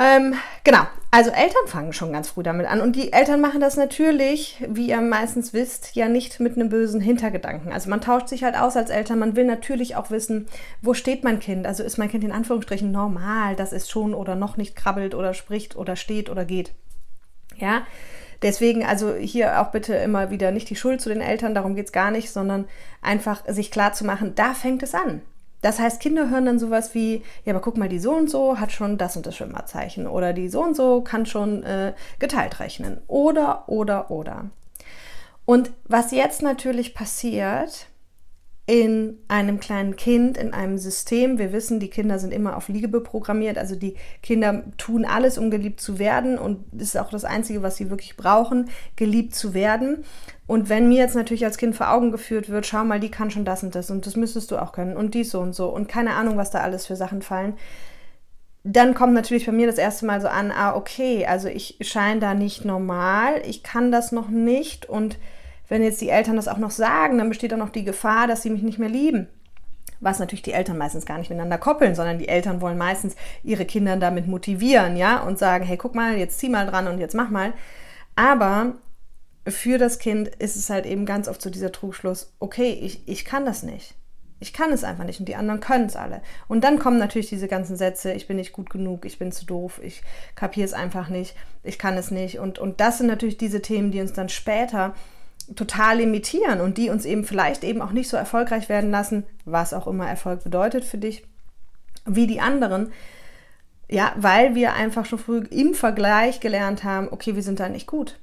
Ähm, 0.00 0.34
genau, 0.62 0.86
also 1.10 1.30
Eltern 1.30 1.66
fangen 1.66 1.92
schon 1.92 2.12
ganz 2.12 2.28
früh 2.28 2.44
damit 2.44 2.68
an 2.68 2.80
und 2.80 2.94
die 2.94 3.12
Eltern 3.12 3.40
machen 3.40 3.60
das 3.60 3.76
natürlich, 3.76 4.64
wie 4.68 4.90
ihr 4.90 5.00
meistens 5.00 5.52
wisst, 5.52 5.96
ja 5.96 6.08
nicht 6.08 6.38
mit 6.38 6.54
einem 6.54 6.68
bösen 6.68 7.00
Hintergedanken. 7.00 7.72
Also 7.72 7.90
man 7.90 8.00
tauscht 8.00 8.28
sich 8.28 8.44
halt 8.44 8.56
aus 8.56 8.76
als 8.76 8.90
Eltern, 8.90 9.18
man 9.18 9.34
will 9.34 9.44
natürlich 9.44 9.96
auch 9.96 10.12
wissen, 10.12 10.46
wo 10.82 10.94
steht 10.94 11.24
mein 11.24 11.40
Kind? 11.40 11.66
Also 11.66 11.82
ist 11.82 11.98
mein 11.98 12.10
Kind 12.10 12.22
in 12.22 12.30
Anführungsstrichen 12.30 12.92
normal, 12.92 13.56
dass 13.56 13.72
es 13.72 13.90
schon 13.90 14.14
oder 14.14 14.36
noch 14.36 14.56
nicht 14.56 14.76
krabbelt 14.76 15.16
oder 15.16 15.34
spricht 15.34 15.74
oder 15.74 15.96
steht 15.96 16.30
oder 16.30 16.44
geht. 16.44 16.72
Ja, 17.56 17.82
Deswegen 18.42 18.84
also 18.84 19.14
hier 19.14 19.60
auch 19.60 19.70
bitte 19.70 19.94
immer 19.94 20.30
wieder 20.30 20.52
nicht 20.52 20.70
die 20.70 20.76
Schuld 20.76 21.00
zu 21.00 21.08
den 21.08 21.20
Eltern, 21.20 21.54
darum 21.54 21.74
geht 21.74 21.86
es 21.86 21.92
gar 21.92 22.10
nicht, 22.10 22.30
sondern 22.30 22.66
einfach 23.02 23.42
sich 23.48 23.70
klar 23.70 23.92
zu 23.92 24.04
machen, 24.04 24.34
da 24.34 24.54
fängt 24.54 24.82
es 24.82 24.94
an. 24.94 25.22
Das 25.60 25.80
heißt, 25.80 26.00
Kinder 26.00 26.30
hören 26.30 26.46
dann 26.46 26.60
sowas 26.60 26.94
wie, 26.94 27.22
ja, 27.44 27.52
aber 27.52 27.60
guck 27.60 27.76
mal, 27.76 27.88
die 27.88 27.98
so 27.98 28.12
und 28.12 28.30
so 28.30 28.60
hat 28.60 28.70
schon 28.70 28.96
das 28.96 29.16
und 29.16 29.26
das 29.26 29.36
Schwimmerzeichen 29.36 30.06
oder 30.06 30.32
die 30.32 30.48
so 30.48 30.62
und 30.62 30.76
so 30.76 31.00
kann 31.00 31.26
schon 31.26 31.64
äh, 31.64 31.94
geteilt 32.20 32.60
rechnen 32.60 32.98
oder, 33.08 33.64
oder, 33.68 34.10
oder. 34.12 34.50
Und 35.44 35.72
was 35.84 36.12
jetzt 36.12 36.42
natürlich 36.42 36.94
passiert, 36.94 37.87
in 38.68 39.16
einem 39.28 39.60
kleinen 39.60 39.96
Kind, 39.96 40.36
in 40.36 40.52
einem 40.52 40.76
System. 40.76 41.38
Wir 41.38 41.54
wissen, 41.54 41.80
die 41.80 41.88
Kinder 41.88 42.18
sind 42.18 42.34
immer 42.34 42.54
auf 42.54 42.68
Liebe 42.68 43.00
programmiert. 43.00 43.56
Also 43.56 43.76
die 43.76 43.96
Kinder 44.22 44.62
tun 44.76 45.06
alles, 45.06 45.38
um 45.38 45.50
geliebt 45.50 45.80
zu 45.80 45.98
werden. 45.98 46.38
Und 46.38 46.66
das 46.70 46.88
ist 46.88 46.98
auch 46.98 47.08
das 47.08 47.24
Einzige, 47.24 47.62
was 47.62 47.76
sie 47.76 47.88
wirklich 47.88 48.18
brauchen, 48.18 48.68
geliebt 48.94 49.34
zu 49.34 49.54
werden. 49.54 50.04
Und 50.46 50.68
wenn 50.68 50.86
mir 50.90 50.98
jetzt 50.98 51.14
natürlich 51.14 51.46
als 51.46 51.56
Kind 51.56 51.76
vor 51.76 51.90
Augen 51.90 52.12
geführt 52.12 52.50
wird, 52.50 52.66
schau 52.66 52.84
mal, 52.84 53.00
die 53.00 53.10
kann 53.10 53.30
schon 53.30 53.46
das 53.46 53.62
und 53.62 53.74
das 53.74 53.90
und 53.90 54.04
das 54.04 54.16
müsstest 54.16 54.50
du 54.50 54.58
auch 54.58 54.72
können 54.72 54.98
und 54.98 55.14
dies 55.14 55.30
so 55.30 55.40
und 55.40 55.54
so 55.54 55.68
und 55.68 55.88
keine 55.88 56.12
Ahnung, 56.12 56.36
was 56.36 56.50
da 56.50 56.58
alles 56.58 56.86
für 56.86 56.96
Sachen 56.96 57.22
fallen, 57.22 57.54
dann 58.64 58.92
kommt 58.92 59.14
natürlich 59.14 59.46
bei 59.46 59.52
mir 59.52 59.66
das 59.66 59.78
erste 59.78 60.04
Mal 60.04 60.20
so 60.20 60.28
an, 60.28 60.50
ah, 60.50 60.76
okay, 60.76 61.24
also 61.24 61.48
ich 61.48 61.78
scheine 61.80 62.20
da 62.20 62.34
nicht 62.34 62.66
normal, 62.66 63.40
ich 63.46 63.62
kann 63.62 63.90
das 63.90 64.12
noch 64.12 64.28
nicht 64.28 64.86
und 64.86 65.16
wenn 65.68 65.82
jetzt 65.82 66.00
die 66.00 66.08
Eltern 66.08 66.36
das 66.36 66.48
auch 66.48 66.58
noch 66.58 66.70
sagen, 66.70 67.18
dann 67.18 67.28
besteht 67.28 67.52
auch 67.52 67.58
noch 67.58 67.70
die 67.70 67.84
Gefahr, 67.84 68.26
dass 68.26 68.42
sie 68.42 68.50
mich 68.50 68.62
nicht 68.62 68.78
mehr 68.78 68.88
lieben. 68.88 69.28
Was 70.00 70.20
natürlich 70.20 70.42
die 70.42 70.52
Eltern 70.52 70.78
meistens 70.78 71.06
gar 71.06 71.18
nicht 71.18 71.28
miteinander 71.28 71.58
koppeln, 71.58 71.94
sondern 71.94 72.18
die 72.18 72.28
Eltern 72.28 72.60
wollen 72.60 72.78
meistens 72.78 73.16
ihre 73.42 73.64
Kinder 73.64 73.96
damit 73.96 74.28
motivieren, 74.28 74.96
ja, 74.96 75.20
und 75.22 75.38
sagen, 75.38 75.64
hey, 75.64 75.76
guck 75.76 75.94
mal, 75.94 76.16
jetzt 76.16 76.38
zieh 76.38 76.48
mal 76.48 76.66
dran 76.66 76.86
und 76.86 76.98
jetzt 76.98 77.14
mach 77.14 77.30
mal. 77.30 77.52
Aber 78.14 78.74
für 79.46 79.78
das 79.78 79.98
Kind 79.98 80.28
ist 80.28 80.56
es 80.56 80.70
halt 80.70 80.86
eben 80.86 81.06
ganz 81.06 81.28
oft 81.28 81.42
so 81.42 81.50
dieser 81.50 81.72
Trugschluss, 81.72 82.32
okay, 82.38 82.70
ich, 82.70 83.06
ich 83.08 83.24
kann 83.24 83.44
das 83.44 83.62
nicht. 83.62 83.94
Ich 84.40 84.52
kann 84.52 84.72
es 84.72 84.84
einfach 84.84 85.02
nicht 85.02 85.18
und 85.18 85.28
die 85.28 85.34
anderen 85.34 85.58
können 85.58 85.86
es 85.86 85.96
alle. 85.96 86.22
Und 86.46 86.62
dann 86.62 86.78
kommen 86.78 86.98
natürlich 86.98 87.28
diese 87.28 87.48
ganzen 87.48 87.76
Sätze, 87.76 88.12
ich 88.12 88.28
bin 88.28 88.36
nicht 88.36 88.52
gut 88.52 88.70
genug, 88.70 89.04
ich 89.04 89.18
bin 89.18 89.32
zu 89.32 89.46
doof, 89.46 89.80
ich 89.82 90.02
kapiere 90.36 90.64
es 90.64 90.74
einfach 90.74 91.08
nicht, 91.08 91.34
ich 91.64 91.76
kann 91.76 91.96
es 91.96 92.12
nicht. 92.12 92.38
Und, 92.38 92.60
und 92.60 92.80
das 92.80 92.98
sind 92.98 93.08
natürlich 93.08 93.36
diese 93.36 93.62
Themen, 93.62 93.90
die 93.90 94.00
uns 94.00 94.12
dann 94.12 94.28
später 94.28 94.94
total 95.54 95.98
limitieren 95.98 96.60
und 96.60 96.78
die 96.78 96.90
uns 96.90 97.04
eben 97.04 97.24
vielleicht 97.24 97.64
eben 97.64 97.82
auch 97.82 97.92
nicht 97.92 98.08
so 98.08 98.16
erfolgreich 98.16 98.68
werden 98.68 98.90
lassen, 98.90 99.24
was 99.44 99.74
auch 99.74 99.86
immer 99.86 100.08
Erfolg 100.08 100.44
bedeutet 100.44 100.84
für 100.84 100.98
dich, 100.98 101.24
wie 102.04 102.26
die 102.26 102.40
anderen. 102.40 102.92
Ja, 103.90 104.12
weil 104.16 104.54
wir 104.54 104.74
einfach 104.74 105.06
schon 105.06 105.18
früh 105.18 105.38
im 105.50 105.74
Vergleich 105.74 106.40
gelernt 106.40 106.84
haben, 106.84 107.08
okay, 107.10 107.34
wir 107.34 107.42
sind 107.42 107.60
da 107.60 107.68
nicht 107.68 107.86
gut. 107.86 108.18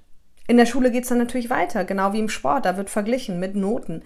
In 0.47 0.57
der 0.57 0.67
Schule 0.67 0.91
geht 0.91 1.03
es 1.03 1.09
dann 1.09 1.17
natürlich 1.17 1.49
weiter, 1.49 1.85
genau 1.85 2.13
wie 2.13 2.19
im 2.19 2.29
Sport, 2.29 2.65
da 2.65 2.77
wird 2.77 2.91
verglichen 2.91 3.39
mit 3.39 3.55
Noten. 3.55 4.03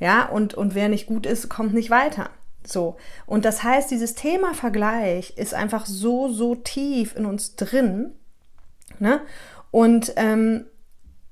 Ja, 0.00 0.24
und, 0.24 0.54
und 0.54 0.74
wer 0.74 0.88
nicht 0.88 1.06
gut 1.06 1.26
ist, 1.26 1.50
kommt 1.50 1.74
nicht 1.74 1.90
weiter. 1.90 2.30
So. 2.64 2.96
Und 3.26 3.44
das 3.44 3.62
heißt, 3.62 3.90
dieses 3.90 4.14
Thema 4.14 4.54
Vergleich 4.54 5.36
ist 5.36 5.52
einfach 5.52 5.84
so, 5.84 6.28
so 6.28 6.54
tief 6.54 7.14
in 7.14 7.26
uns 7.26 7.56
drin. 7.56 8.12
Ne? 8.98 9.20
Und 9.70 10.12
ähm, 10.16 10.64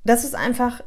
das 0.05 0.25
ist 0.25 0.35
einfach 0.35 0.83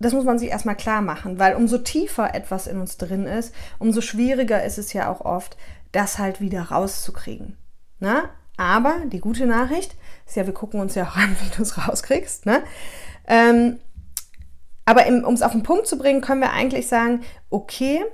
das 0.00 0.14
muss 0.14 0.24
man 0.24 0.38
sich 0.38 0.48
erstmal 0.48 0.76
klar 0.76 1.02
machen, 1.02 1.38
weil 1.38 1.54
umso 1.54 1.78
tiefer 1.78 2.34
etwas 2.34 2.66
in 2.66 2.80
uns 2.80 2.96
drin 2.96 3.26
ist, 3.26 3.54
umso 3.78 4.00
schwieriger 4.00 4.64
ist 4.64 4.78
es 4.78 4.92
ja 4.94 5.10
auch 5.10 5.20
oft, 5.20 5.56
das 5.92 6.18
halt 6.18 6.40
wieder 6.40 6.62
rauszukriegen. 6.62 7.56
Na? 7.98 8.14
Ne? 8.14 8.28
Aber 8.56 8.96
die 9.06 9.20
gute 9.20 9.46
Nachricht 9.46 9.94
ist 10.26 10.36
ja, 10.36 10.46
wir 10.46 10.54
gucken 10.54 10.80
uns 10.80 10.94
ja 10.94 11.04
auch 11.04 11.16
an, 11.16 11.36
wie 11.40 11.54
du 11.54 11.62
es 11.62 11.76
rauskriegst. 11.76 12.46
Ne? 12.46 12.62
Ähm, 13.26 13.78
aber 14.86 15.06
um 15.06 15.34
es 15.34 15.42
auf 15.42 15.52
den 15.52 15.62
Punkt 15.62 15.86
zu 15.86 15.98
bringen, 15.98 16.20
können 16.20 16.40
wir 16.40 16.52
eigentlich 16.52 16.88
sagen, 16.88 17.20
okay, 17.50 18.04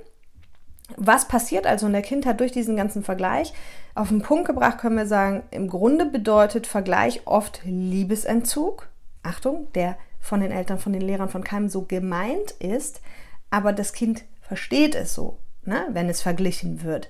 was 0.95 1.27
passiert 1.27 1.65
also 1.65 1.87
in 1.87 1.93
der 1.93 2.01
Kindheit 2.01 2.39
durch 2.39 2.51
diesen 2.51 2.75
ganzen 2.75 3.03
Vergleich? 3.03 3.53
Auf 3.95 4.09
den 4.09 4.21
Punkt 4.21 4.45
gebracht 4.45 4.77
können 4.77 4.95
wir 4.95 5.07
sagen, 5.07 5.43
im 5.51 5.69
Grunde 5.69 6.05
bedeutet 6.05 6.67
Vergleich 6.67 7.21
oft 7.25 7.61
Liebesentzug. 7.65 8.87
Achtung, 9.23 9.71
der 9.73 9.97
von 10.19 10.41
den 10.41 10.51
Eltern, 10.51 10.79
von 10.79 10.93
den 10.93 11.01
Lehrern, 11.01 11.29
von 11.29 11.43
keinem 11.43 11.69
so 11.69 11.83
gemeint 11.83 12.51
ist, 12.59 13.01
aber 13.49 13.73
das 13.73 13.93
Kind 13.93 14.23
versteht 14.41 14.95
es 14.95 15.13
so, 15.13 15.39
ne, 15.63 15.87
wenn 15.91 16.09
es 16.09 16.21
verglichen 16.21 16.83
wird. 16.83 17.09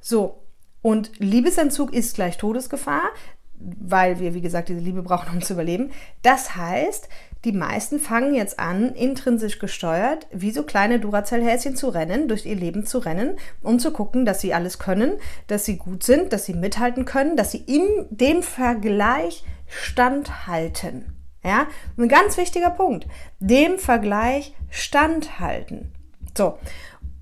So, 0.00 0.42
und 0.82 1.18
Liebesentzug 1.18 1.92
ist 1.92 2.14
gleich 2.14 2.38
Todesgefahr, 2.38 3.10
weil 3.58 4.20
wir, 4.20 4.34
wie 4.34 4.40
gesagt, 4.40 4.68
diese 4.68 4.80
Liebe 4.80 5.02
brauchen, 5.02 5.34
um 5.34 5.42
zu 5.42 5.54
überleben. 5.54 5.90
Das 6.22 6.56
heißt, 6.56 7.08
die 7.44 7.52
meisten 7.52 7.98
fangen 7.98 8.34
jetzt 8.34 8.58
an, 8.58 8.94
intrinsisch 8.94 9.58
gesteuert, 9.58 10.26
wie 10.30 10.50
so 10.50 10.62
kleine 10.62 11.00
Duracell-Häschen 11.00 11.76
zu 11.76 11.88
rennen, 11.88 12.28
durch 12.28 12.44
ihr 12.46 12.54
Leben 12.54 12.86
zu 12.86 12.98
rennen, 12.98 13.36
um 13.62 13.78
zu 13.78 13.92
gucken, 13.92 14.26
dass 14.26 14.40
sie 14.40 14.54
alles 14.54 14.78
können, 14.78 15.12
dass 15.46 15.64
sie 15.64 15.76
gut 15.76 16.02
sind, 16.02 16.32
dass 16.32 16.44
sie 16.44 16.54
mithalten 16.54 17.04
können, 17.04 17.36
dass 17.36 17.52
sie 17.52 17.64
in 17.66 18.06
dem 18.10 18.42
Vergleich 18.42 19.44
standhalten. 19.66 21.15
Ja, 21.46 21.68
ein 21.96 22.08
ganz 22.08 22.36
wichtiger 22.36 22.70
Punkt. 22.70 23.06
Dem 23.38 23.78
Vergleich 23.78 24.52
standhalten. 24.68 25.92
So. 26.36 26.58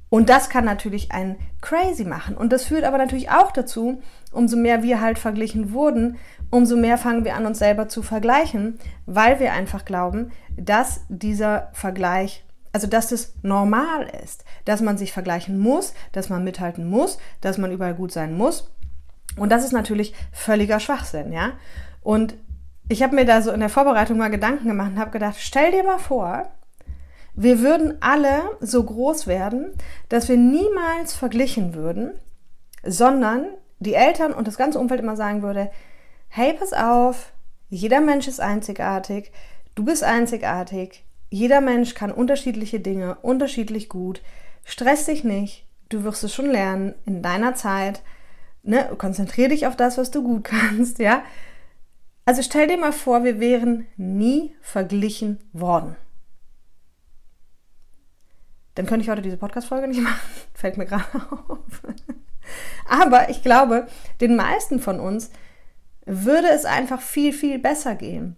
Und 0.09 0.31
das 0.31 0.49
kann 0.49 0.64
natürlich 0.64 1.12
einen 1.12 1.37
crazy 1.61 2.04
machen. 2.04 2.35
Und 2.35 2.50
das 2.50 2.64
führt 2.64 2.85
aber 2.85 2.97
natürlich 2.97 3.31
auch 3.31 3.52
dazu, 3.52 4.00
umso 4.33 4.57
mehr 4.57 4.83
wir 4.83 5.02
halt 5.02 5.19
verglichen 5.19 5.73
wurden, 5.73 6.16
umso 6.50 6.76
mehr 6.76 6.97
fangen 6.97 7.25
wir 7.25 7.35
an, 7.35 7.45
uns 7.45 7.59
selber 7.59 7.88
zu 7.88 8.02
vergleichen, 8.02 8.78
weil 9.04 9.40
wir 9.40 9.52
einfach 9.52 9.85
glauben, 9.85 10.31
dass 10.57 11.02
dieser 11.09 11.69
Vergleich, 11.73 12.45
also 12.73 12.87
dass 12.87 13.12
es 13.12 13.35
normal 13.43 14.09
ist, 14.23 14.45
dass 14.64 14.81
man 14.81 14.97
sich 14.97 15.12
vergleichen 15.12 15.59
muss, 15.59 15.93
dass 16.12 16.31
man 16.31 16.45
mithalten 16.45 16.88
muss, 16.88 17.19
dass 17.43 17.59
man 17.59 17.73
überall 17.73 17.95
gut 17.95 18.12
sein 18.12 18.35
muss. 18.37 18.73
Und 19.37 19.50
das 19.50 19.64
ist 19.64 19.73
natürlich 19.73 20.14
völliger 20.33 20.81
Schwachsinn, 20.81 21.33
ja. 21.33 21.52
Und 22.02 22.37
ich 22.88 23.03
habe 23.03 23.14
mir 23.14 23.25
da 23.25 23.41
so 23.43 23.50
in 23.50 23.61
der 23.61 23.69
Vorbereitung 23.69 24.19
mal 24.19 24.31
Gedanken 24.31 24.69
gemacht 24.69 24.93
und 24.93 24.99
habe 24.99 25.11
gedacht, 25.11 25.37
stell 25.38 25.73
dir 25.73 25.85
mal 25.85 25.99
vor, 25.99 26.50
wir 27.35 27.61
würden 27.61 27.97
alle 28.00 28.43
so 28.61 28.83
groß 28.83 29.26
werden, 29.26 29.73
dass 30.09 30.29
wir 30.29 30.37
niemals 30.37 31.14
verglichen 31.14 31.75
würden, 31.75 32.12
sondern 32.85 33.47
die 33.81 33.95
Eltern 33.95 34.33
und 34.33 34.47
das 34.47 34.57
ganze 34.57 34.79
Umfeld 34.79 35.00
immer 35.00 35.17
sagen 35.17 35.43
würde, 35.43 35.71
hey, 36.29 36.53
pass 36.53 36.73
auf, 36.73 37.33
jeder 37.69 38.00
Mensch 38.00 38.29
ist 38.29 38.41
einzigartig, 38.41 39.33
du 39.75 39.85
bist 39.85 40.05
einzigartig, 40.05 41.05
jeder 41.31 41.61
Mensch 41.61 41.95
kann 41.95 42.12
unterschiedliche 42.12 42.79
Dinge 42.79 43.17
unterschiedlich 43.23 43.88
gut, 43.88 44.23
stress 44.64 45.07
dich 45.07 45.25
nicht, 45.25 45.67
du 45.88 46.05
wirst 46.05 46.23
es 46.23 46.33
schon 46.33 46.50
lernen 46.50 46.95
in 47.05 47.23
deiner 47.23 47.55
Zeit, 47.55 48.03
ne, 48.62 48.91
konzentrier 48.97 49.49
dich 49.49 49.67
auf 49.67 49.76
das, 49.76 49.99
was 49.99 50.11
du 50.11 50.23
gut 50.23 50.45
kannst, 50.45 50.99
ja. 51.00 51.23
Also 52.25 52.43
stell 52.43 52.66
dir 52.66 52.78
mal 52.78 52.93
vor, 52.93 53.25
wir 53.25 53.38
wären 53.40 53.87
nie 53.97 54.54
verglichen 54.61 55.38
worden 55.52 55.97
dann 58.75 58.87
könnte 58.87 59.04
ich 59.04 59.11
heute 59.11 59.23
diese 59.23 59.37
Podcast-Folge 59.37 59.88
nicht 59.88 60.00
machen. 60.02 60.21
Fällt 60.54 60.76
mir 60.76 60.87
gerade 60.87 61.04
auf. 61.14 61.83
Aber 62.88 63.31
ich 63.31 63.43
glaube, 63.43 63.87
den 64.21 64.37
meisten 64.37 64.81
von 64.81 65.00
uns 65.00 65.31
würde 66.04 66.49
es 66.49 66.64
einfach 66.64 67.00
viel, 67.00 67.33
viel 67.33 67.59
besser 67.59 67.95
gehen. 67.95 68.37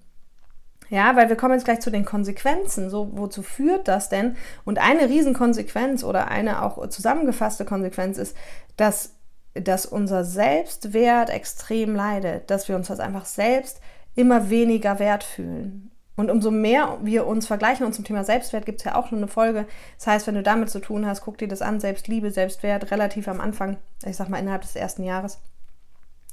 Ja, 0.88 1.16
weil 1.16 1.28
wir 1.28 1.35
kommen 1.35 1.55
jetzt 1.55 1.64
gleich 1.64 1.81
zu 1.81 1.90
den 1.90 2.05
Konsequenzen. 2.05 2.90
So, 2.90 3.11
wozu 3.14 3.43
führt 3.43 3.88
das 3.88 4.09
denn? 4.09 4.37
Und 4.64 4.78
eine 4.78 5.09
Riesenkonsequenz 5.09 6.05
oder 6.05 6.28
eine 6.28 6.62
auch 6.62 6.88
zusammengefasste 6.88 7.64
Konsequenz 7.64 8.19
ist, 8.19 8.37
dass, 8.76 9.16
dass 9.63 9.87
unser 9.87 10.25
Selbstwert 10.25 11.31
extrem 11.31 11.95
leidet, 11.95 12.51
dass 12.51 12.69
wir 12.69 12.77
uns 12.77 12.89
das 12.89 13.01
einfach 13.01 13.25
selbst 13.25 13.81
immer 14.15 14.51
weniger 14.51 14.99
wert 14.99 15.25
fühlen. 15.25 15.91
Und 16.17 16.31
umso 16.31 16.51
mehr 16.51 16.99
wir 17.03 17.27
uns 17.27 17.47
vergleichen, 17.47 17.85
und 17.85 17.93
zum 17.93 18.05
Thema 18.05 18.25
Selbstwert 18.25 18.65
gibt 18.65 18.81
es 18.81 18.85
ja 18.85 18.95
auch 18.95 19.09
schon 19.09 19.19
eine 19.19 19.29
Folge. 19.29 19.67
Das 19.99 20.07
heißt, 20.07 20.27
wenn 20.27 20.35
du 20.35 20.43
damit 20.43 20.71
zu 20.71 20.81
tun 20.81 21.07
hast, 21.07 21.21
guck 21.21 21.37
dir 21.37 21.49
das 21.49 21.61
an, 21.61 21.79
Selbstliebe, 21.79 22.31
Selbstwert, 22.31 22.91
relativ 22.91 23.29
am 23.29 23.41
Anfang, 23.41 23.77
ich 24.05 24.17
sag 24.17 24.31
mal 24.31 24.39
innerhalb 24.39 24.63
des 24.63 24.77
ersten 24.77 25.03
Jahres. 25.03 25.39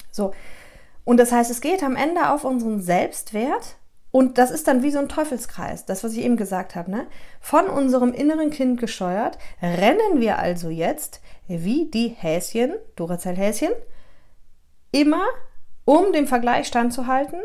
So. 0.09 0.33
Und 1.03 1.17
das 1.17 1.33
heißt, 1.33 1.51
es 1.51 1.59
geht 1.59 1.83
am 1.83 1.97
Ende 1.97 2.31
auf 2.31 2.45
unseren 2.45 2.81
Selbstwert 2.81 3.75
und 4.15 4.37
das 4.37 4.51
ist 4.51 4.67
dann 4.67 4.83
wie 4.83 4.91
so 4.91 4.99
ein 4.99 5.09
Teufelskreis, 5.09 5.85
das, 5.85 6.03
was 6.03 6.13
ich 6.13 6.23
eben 6.23 6.37
gesagt 6.37 6.75
habe. 6.75 6.91
Ne? 6.91 7.07
Von 7.41 7.65
unserem 7.65 8.13
inneren 8.13 8.51
Kind 8.51 8.79
gesteuert, 8.79 9.39
rennen 9.59 10.19
wir 10.19 10.37
also 10.37 10.69
jetzt 10.69 11.19
wie 11.47 11.89
die 11.89 12.09
Häschen, 12.09 12.73
Duracell-Häschen, 12.95 13.71
immer, 14.91 15.25
um 15.83 16.13
den 16.13 16.27
Vergleich 16.27 16.67
standzuhalten, 16.67 17.39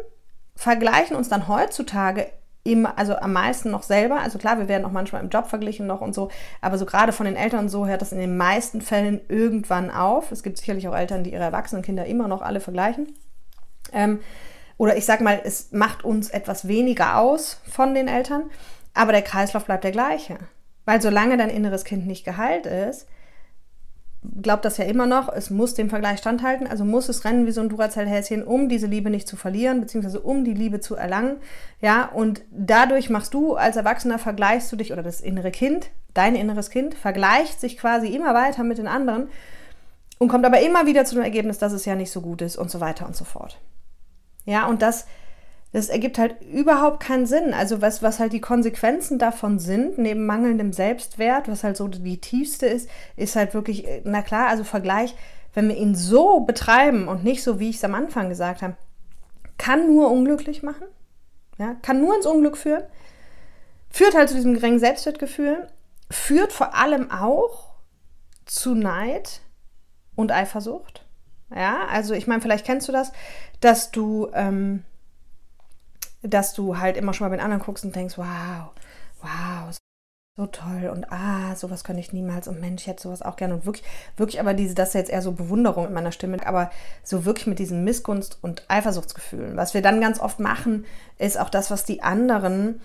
vergleichen 0.56 1.16
uns 1.16 1.30
dann 1.30 1.48
heutzutage 1.48 2.26
immer, 2.64 2.98
also 2.98 3.16
am 3.16 3.32
meisten 3.32 3.70
noch 3.70 3.82
selber. 3.82 4.20
Also 4.20 4.36
klar, 4.36 4.58
wir 4.58 4.68
werden 4.68 4.84
auch 4.84 4.92
manchmal 4.92 5.22
im 5.22 5.30
Job 5.30 5.46
verglichen 5.46 5.86
noch 5.86 6.02
und 6.02 6.14
so, 6.14 6.28
aber 6.60 6.76
so 6.76 6.84
gerade 6.84 7.12
von 7.12 7.24
den 7.24 7.36
Eltern 7.36 7.60
und 7.60 7.68
so 7.70 7.86
hört 7.86 8.02
das 8.02 8.12
in 8.12 8.18
den 8.18 8.36
meisten 8.36 8.82
Fällen 8.82 9.22
irgendwann 9.30 9.90
auf. 9.90 10.32
Es 10.32 10.42
gibt 10.42 10.58
sicherlich 10.58 10.86
auch 10.86 10.94
Eltern, 10.94 11.24
die 11.24 11.32
ihre 11.32 11.44
erwachsenen 11.44 11.80
Kinder 11.80 12.04
immer 12.04 12.28
noch 12.28 12.42
alle 12.42 12.60
vergleichen. 12.60 13.14
Ähm, 13.90 14.20
oder 14.78 14.96
ich 14.96 15.04
sag 15.04 15.20
mal, 15.20 15.40
es 15.44 15.72
macht 15.72 16.04
uns 16.04 16.30
etwas 16.30 16.66
weniger 16.66 17.18
aus 17.18 17.60
von 17.70 17.94
den 17.94 18.08
Eltern, 18.08 18.44
aber 18.94 19.12
der 19.12 19.22
Kreislauf 19.22 19.66
bleibt 19.66 19.84
der 19.84 19.92
gleiche. 19.92 20.38
Weil 20.86 21.02
solange 21.02 21.36
dein 21.36 21.50
inneres 21.50 21.84
Kind 21.84 22.06
nicht 22.06 22.24
geheilt 22.24 22.64
ist, 22.64 23.06
glaubt 24.42 24.64
das 24.64 24.78
ja 24.78 24.84
immer 24.84 25.06
noch, 25.06 25.32
es 25.32 25.50
muss 25.50 25.74
dem 25.74 25.90
Vergleich 25.90 26.18
standhalten, 26.18 26.66
also 26.66 26.84
muss 26.84 27.08
es 27.08 27.24
rennen 27.24 27.46
wie 27.46 27.52
so 27.52 27.60
ein 27.60 27.68
Duracell-Häschen, 27.68 28.42
um 28.42 28.68
diese 28.68 28.86
Liebe 28.86 29.10
nicht 29.10 29.28
zu 29.28 29.36
verlieren, 29.36 29.80
beziehungsweise 29.80 30.20
um 30.20 30.44
die 30.44 30.54
Liebe 30.54 30.80
zu 30.80 30.94
erlangen. 30.94 31.36
Ja, 31.80 32.06
und 32.06 32.42
dadurch 32.50 33.10
machst 33.10 33.34
du 33.34 33.54
als 33.54 33.76
Erwachsener, 33.76 34.18
vergleichst 34.18 34.70
du 34.72 34.76
dich, 34.76 34.92
oder 34.92 35.02
das 35.02 35.20
innere 35.20 35.50
Kind, 35.50 35.90
dein 36.14 36.34
inneres 36.34 36.70
Kind, 36.70 36.94
vergleicht 36.94 37.60
sich 37.60 37.78
quasi 37.78 38.08
immer 38.08 38.34
weiter 38.34 38.64
mit 38.64 38.78
den 38.78 38.88
anderen 38.88 39.28
und 40.18 40.28
kommt 40.28 40.44
aber 40.44 40.60
immer 40.60 40.86
wieder 40.86 41.04
zu 41.04 41.14
dem 41.14 41.24
Ergebnis, 41.24 41.58
dass 41.58 41.72
es 41.72 41.84
ja 41.84 41.94
nicht 41.94 42.10
so 42.10 42.20
gut 42.20 42.42
ist 42.42 42.56
und 42.56 42.70
so 42.70 42.80
weiter 42.80 43.06
und 43.06 43.14
so 43.14 43.24
fort. 43.24 43.58
Ja, 44.44 44.66
und 44.66 44.82
das 44.82 45.06
das 45.72 45.90
ergibt 45.90 46.18
halt 46.18 46.40
überhaupt 46.42 47.00
keinen 47.00 47.26
Sinn. 47.26 47.52
Also 47.52 47.82
was, 47.82 48.02
was 48.02 48.18
halt 48.18 48.32
die 48.32 48.40
Konsequenzen 48.40 49.18
davon 49.18 49.58
sind, 49.58 49.98
neben 49.98 50.24
mangelndem 50.24 50.72
Selbstwert, 50.72 51.48
was 51.48 51.62
halt 51.62 51.76
so 51.76 51.88
die 51.88 52.20
tiefste 52.20 52.66
ist, 52.66 52.88
ist 53.16 53.36
halt 53.36 53.52
wirklich, 53.52 53.86
na 54.04 54.22
klar, 54.22 54.48
also 54.48 54.64
Vergleich, 54.64 55.14
wenn 55.52 55.68
wir 55.68 55.76
ihn 55.76 55.94
so 55.94 56.40
betreiben 56.40 57.06
und 57.06 57.22
nicht 57.22 57.42
so, 57.42 57.60
wie 57.60 57.68
ich 57.68 57.76
es 57.76 57.84
am 57.84 57.94
Anfang 57.94 58.28
gesagt 58.28 58.62
habe, 58.62 58.76
kann 59.58 59.86
nur 59.86 60.10
unglücklich 60.10 60.62
machen, 60.62 60.86
ja, 61.58 61.74
kann 61.82 62.00
nur 62.00 62.14
ins 62.16 62.26
Unglück 62.26 62.56
führen, 62.56 62.84
führt 63.90 64.14
halt 64.14 64.28
zu 64.28 64.36
diesem 64.36 64.54
geringen 64.54 64.78
Selbstwertgefühl, 64.78 65.68
führt 66.10 66.52
vor 66.52 66.74
allem 66.74 67.10
auch 67.10 67.74
zu 68.46 68.74
Neid 68.74 69.42
und 70.14 70.32
Eifersucht. 70.32 71.04
Ja, 71.54 71.86
also 71.90 72.14
ich 72.14 72.26
meine, 72.26 72.40
vielleicht 72.40 72.66
kennst 72.66 72.88
du 72.88 72.92
das, 72.92 73.12
dass 73.60 73.90
du 73.90 74.28
ähm, 74.34 74.84
dass 76.22 76.52
du 76.52 76.78
halt 76.78 76.96
immer 76.96 77.14
schon 77.14 77.26
mal 77.26 77.30
mit 77.30 77.42
anderen 77.42 77.62
guckst 77.62 77.84
und 77.84 77.94
denkst, 77.94 78.18
wow, 78.18 78.70
wow, 79.20 79.74
so 80.36 80.46
toll 80.46 80.88
und 80.92 81.10
ah, 81.10 81.54
sowas 81.56 81.84
könnte 81.84 82.00
ich 82.00 82.12
niemals 82.12 82.46
und 82.48 82.60
Mensch, 82.60 82.82
ich 82.82 82.88
hätte 82.88 83.02
sowas 83.02 83.22
auch 83.22 83.36
gerne 83.36 83.54
und 83.54 83.66
wirklich, 83.66 83.84
wirklich 84.16 84.40
aber 84.40 84.54
diese, 84.54 84.74
das 84.74 84.88
ist 84.88 84.94
jetzt 84.94 85.10
eher 85.10 85.22
so 85.22 85.32
Bewunderung 85.32 85.86
in 85.86 85.92
meiner 85.92 86.12
Stimme, 86.12 86.46
aber 86.46 86.70
so 87.02 87.24
wirklich 87.24 87.46
mit 87.46 87.58
diesen 87.58 87.84
Missgunst 87.84 88.38
und 88.40 88.64
Eifersuchtsgefühlen. 88.68 89.56
Was 89.56 89.74
wir 89.74 89.82
dann 89.82 90.00
ganz 90.00 90.20
oft 90.20 90.38
machen, 90.38 90.86
ist 91.18 91.38
auch 91.40 91.50
das, 91.50 91.70
was 91.70 91.84
die 91.84 92.02
anderen 92.02 92.80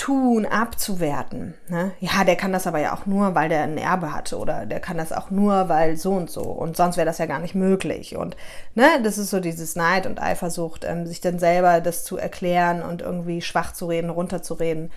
tun, 0.00 0.46
abzuwerten. 0.46 1.52
Ne? 1.68 1.92
Ja, 2.00 2.24
der 2.24 2.36
kann 2.36 2.54
das 2.54 2.66
aber 2.66 2.80
ja 2.80 2.94
auch 2.94 3.04
nur, 3.04 3.34
weil 3.34 3.50
der 3.50 3.64
ein 3.64 3.76
Erbe 3.76 4.14
hatte 4.14 4.38
oder 4.38 4.64
der 4.64 4.80
kann 4.80 4.96
das 4.96 5.12
auch 5.12 5.30
nur, 5.30 5.68
weil 5.68 5.98
so 5.98 6.12
und 6.12 6.30
so 6.30 6.40
und 6.40 6.74
sonst 6.74 6.96
wäre 6.96 7.04
das 7.04 7.18
ja 7.18 7.26
gar 7.26 7.38
nicht 7.38 7.54
möglich. 7.54 8.16
Und 8.16 8.34
ne, 8.74 8.88
das 9.04 9.18
ist 9.18 9.28
so 9.28 9.40
dieses 9.40 9.76
Neid 9.76 10.06
und 10.06 10.22
Eifersucht, 10.22 10.86
ähm, 10.86 11.06
sich 11.06 11.20
dann 11.20 11.38
selber 11.38 11.82
das 11.82 12.02
zu 12.04 12.16
erklären 12.16 12.80
und 12.80 13.02
irgendwie 13.02 13.42
schwach 13.42 13.74
zu 13.74 13.86
reden, 13.86 14.08
runterzureden. 14.08 14.90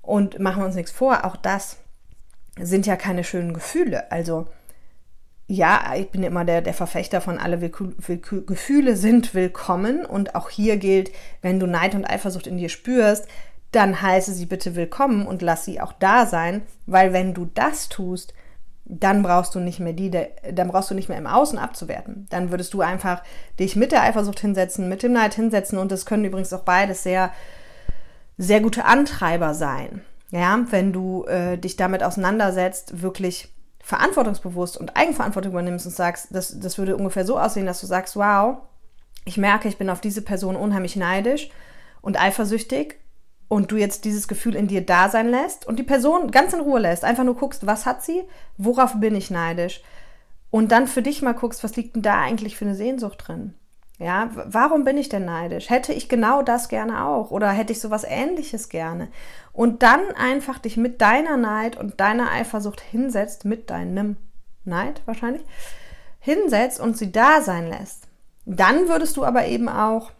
Und 0.00 0.38
machen 0.38 0.62
wir 0.62 0.66
uns 0.66 0.76
nichts 0.76 0.92
vor, 0.92 1.26
auch 1.26 1.36
das 1.36 1.76
sind 2.58 2.86
ja 2.86 2.96
keine 2.96 3.24
schönen 3.24 3.52
Gefühle. 3.52 4.10
Also 4.10 4.46
ja, 5.46 5.92
ich 5.94 6.08
bin 6.08 6.22
immer 6.22 6.46
der, 6.46 6.62
der 6.62 6.72
Verfechter 6.72 7.20
von 7.20 7.38
alle 7.38 7.58
Gefühle 7.58 8.96
sind 8.96 9.34
willkommen 9.34 10.06
und 10.06 10.34
auch 10.34 10.48
hier 10.48 10.78
gilt, 10.78 11.12
wenn 11.42 11.60
du 11.60 11.66
Neid 11.66 11.94
und 11.94 12.06
Eifersucht 12.06 12.46
in 12.46 12.56
dir 12.56 12.70
spürst, 12.70 13.28
dann 13.72 14.00
heiße 14.00 14.32
sie 14.32 14.46
bitte 14.46 14.76
willkommen 14.76 15.26
und 15.26 15.42
lass 15.42 15.64
sie 15.64 15.80
auch 15.80 15.92
da 15.94 16.26
sein, 16.26 16.62
weil 16.86 17.12
wenn 17.12 17.34
du 17.34 17.46
das 17.46 17.88
tust, 17.88 18.34
dann 18.84 19.22
brauchst 19.22 19.54
du 19.54 19.60
nicht 19.60 19.80
mehr 19.80 19.94
die, 19.94 20.10
dann 20.10 20.68
brauchst 20.68 20.90
du 20.90 20.94
nicht 20.94 21.08
mehr 21.08 21.18
im 21.18 21.26
Außen 21.26 21.58
abzuwerten. 21.58 22.26
Dann 22.28 22.50
würdest 22.50 22.74
du 22.74 22.82
einfach 22.82 23.22
dich 23.58 23.74
mit 23.74 23.90
der 23.90 24.02
Eifersucht 24.02 24.40
hinsetzen, 24.40 24.88
mit 24.88 25.02
dem 25.02 25.12
Neid 25.12 25.34
hinsetzen 25.34 25.78
und 25.78 25.90
das 25.90 26.04
können 26.04 26.24
übrigens 26.24 26.52
auch 26.52 26.64
beides 26.64 27.02
sehr, 27.02 27.32
sehr 28.36 28.60
gute 28.60 28.84
Antreiber 28.84 29.54
sein. 29.54 30.02
Ja, 30.30 30.64
wenn 30.70 30.92
du 30.92 31.24
äh, 31.24 31.56
dich 31.56 31.76
damit 31.76 32.02
auseinandersetzt, 32.02 33.02
wirklich 33.02 33.54
verantwortungsbewusst 33.82 34.76
und 34.76 34.96
Eigenverantwortung 34.96 35.52
übernimmst 35.52 35.86
und 35.86 35.94
sagst, 35.94 36.28
das, 36.30 36.58
das 36.58 36.78
würde 36.78 36.96
ungefähr 36.96 37.24
so 37.24 37.38
aussehen, 37.38 37.66
dass 37.66 37.80
du 37.80 37.86
sagst, 37.86 38.16
wow, 38.16 38.58
ich 39.24 39.38
merke, 39.38 39.68
ich 39.68 39.78
bin 39.78 39.90
auf 39.90 40.00
diese 40.00 40.22
Person 40.22 40.56
unheimlich 40.56 40.96
neidisch 40.96 41.50
und 42.00 42.20
eifersüchtig 42.20 43.01
und 43.52 43.70
du 43.70 43.76
jetzt 43.76 44.06
dieses 44.06 44.28
Gefühl 44.28 44.54
in 44.54 44.66
dir 44.66 44.80
da 44.80 45.10
sein 45.10 45.28
lässt 45.28 45.66
und 45.66 45.78
die 45.78 45.82
Person 45.82 46.30
ganz 46.30 46.54
in 46.54 46.60
Ruhe 46.60 46.80
lässt, 46.80 47.04
einfach 47.04 47.22
nur 47.22 47.36
guckst, 47.36 47.66
was 47.66 47.84
hat 47.84 48.02
sie, 48.02 48.22
worauf 48.56 48.94
bin 48.98 49.14
ich 49.14 49.30
neidisch 49.30 49.82
und 50.50 50.72
dann 50.72 50.86
für 50.86 51.02
dich 51.02 51.20
mal 51.20 51.34
guckst, 51.34 51.62
was 51.62 51.76
liegt 51.76 51.94
denn 51.94 52.00
da 52.00 52.18
eigentlich 52.18 52.56
für 52.56 52.64
eine 52.64 52.74
Sehnsucht 52.74 53.28
drin? 53.28 53.52
Ja, 53.98 54.30
warum 54.46 54.84
bin 54.84 54.96
ich 54.96 55.10
denn 55.10 55.26
neidisch? 55.26 55.68
Hätte 55.68 55.92
ich 55.92 56.08
genau 56.08 56.40
das 56.40 56.70
gerne 56.70 57.04
auch 57.04 57.30
oder 57.30 57.50
hätte 57.50 57.74
ich 57.74 57.80
sowas 57.82 58.04
ähnliches 58.08 58.70
gerne? 58.70 59.08
Und 59.52 59.82
dann 59.82 60.00
einfach 60.16 60.58
dich 60.58 60.78
mit 60.78 61.02
deiner 61.02 61.36
Neid 61.36 61.76
und 61.76 62.00
deiner 62.00 62.30
Eifersucht 62.30 62.80
hinsetzt, 62.80 63.44
mit 63.44 63.68
deinem 63.68 64.16
Neid 64.64 65.02
wahrscheinlich, 65.04 65.44
hinsetzt 66.20 66.80
und 66.80 66.96
sie 66.96 67.12
da 67.12 67.42
sein 67.42 67.68
lässt. 67.68 68.08
Dann 68.46 68.88
würdest 68.88 69.18
du 69.18 69.24
aber 69.24 69.44
eben 69.44 69.68
auch 69.68 70.10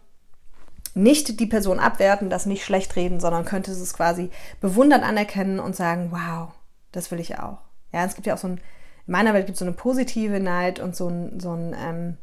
nicht 0.93 1.39
die 1.39 1.45
Person 1.45 1.79
abwerten, 1.79 2.29
das 2.29 2.45
nicht 2.45 2.63
schlecht 2.63 2.95
reden, 2.95 3.19
sondern 3.19 3.45
könnte 3.45 3.71
es 3.71 3.93
quasi 3.93 4.29
bewundern 4.61 5.03
anerkennen 5.03 5.59
und 5.59 5.75
sagen, 5.75 6.11
wow, 6.11 6.51
das 6.91 7.11
will 7.11 7.19
ich 7.19 7.39
auch. 7.39 7.59
Ja, 7.91 8.05
es 8.05 8.15
gibt 8.15 8.27
ja 8.27 8.35
auch 8.35 8.39
so 8.39 8.47
ein, 8.47 8.61
in 9.05 9.11
meiner 9.11 9.33
Welt 9.33 9.45
gibt 9.45 9.55
es 9.55 9.59
so 9.59 9.65
eine 9.65 9.73
positive 9.73 10.39
Neid 10.39 10.79
und 10.79 10.95
so 10.95 11.07
ein, 11.07 11.39
so 11.39 11.51
ein 11.51 11.75
ähm, 11.77 12.17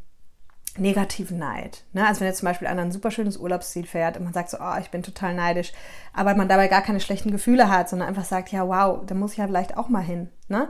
negativen 0.79 1.39
Neid. 1.39 1.85
Ne? 1.93 2.07
Also 2.07 2.21
wenn 2.21 2.29
jetzt 2.29 2.39
zum 2.39 2.47
Beispiel 2.47 2.69
einer 2.69 2.83
ein 2.83 2.93
super 2.93 3.11
schönes 3.11 3.37
Urlaubsziel 3.37 3.87
fährt 3.87 4.17
und 4.17 4.25
man 4.25 4.33
sagt 4.33 4.51
so, 4.51 4.59
oh, 4.61 4.79
ich 4.81 4.91
bin 4.91 5.03
total 5.03 5.35
neidisch, 5.35 5.73
aber 6.13 6.35
man 6.35 6.49
dabei 6.49 6.69
gar 6.69 6.83
keine 6.83 7.01
schlechten 7.01 7.33
Gefühle 7.33 7.69
hat, 7.69 7.89
sondern 7.89 8.09
einfach 8.09 8.25
sagt, 8.25 8.51
ja, 8.53 8.67
wow, 8.67 9.01
da 9.05 9.15
muss 9.15 9.33
ich 9.33 9.39
ja 9.39 9.47
vielleicht 9.47 9.77
auch 9.77 9.89
mal 9.89 10.03
hin. 10.03 10.29
Ne? 10.49 10.69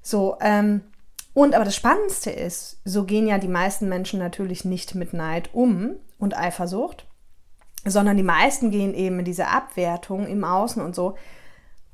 So, 0.00 0.36
ähm, 0.40 0.82
und 1.34 1.54
aber 1.54 1.64
das 1.64 1.76
Spannendste 1.76 2.30
ist, 2.30 2.80
so 2.84 3.04
gehen 3.04 3.26
ja 3.26 3.38
die 3.38 3.48
meisten 3.48 3.88
Menschen 3.88 4.18
natürlich 4.18 4.64
nicht 4.64 4.94
mit 4.94 5.14
Neid 5.14 5.50
um 5.54 5.96
und 6.22 6.36
Eifersucht, 6.36 7.06
sondern 7.84 8.16
die 8.16 8.22
meisten 8.22 8.70
gehen 8.70 8.94
eben 8.94 9.18
in 9.18 9.24
diese 9.24 9.48
Abwertung 9.48 10.26
im 10.28 10.44
Außen 10.44 10.80
und 10.80 10.94
so. 10.94 11.16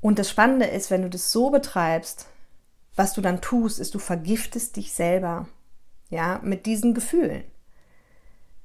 Und 0.01 0.19
das 0.19 0.29
Spannende 0.29 0.67
ist, 0.67 0.91
wenn 0.91 1.03
du 1.03 1.09
das 1.09 1.33
so 1.33 1.51
betreibst, 1.51 2.27
was 2.95 3.15
du 3.15 3.23
dann 3.23 3.41
tust, 3.41 3.81
ist, 3.81 3.95
du 3.95 3.99
vergiftest 3.99 4.77
dich 4.77 4.93
selber 4.93 5.49
ja, 6.11 6.41
mit 6.43 6.67
diesen 6.67 6.93
Gefühlen. 6.93 7.43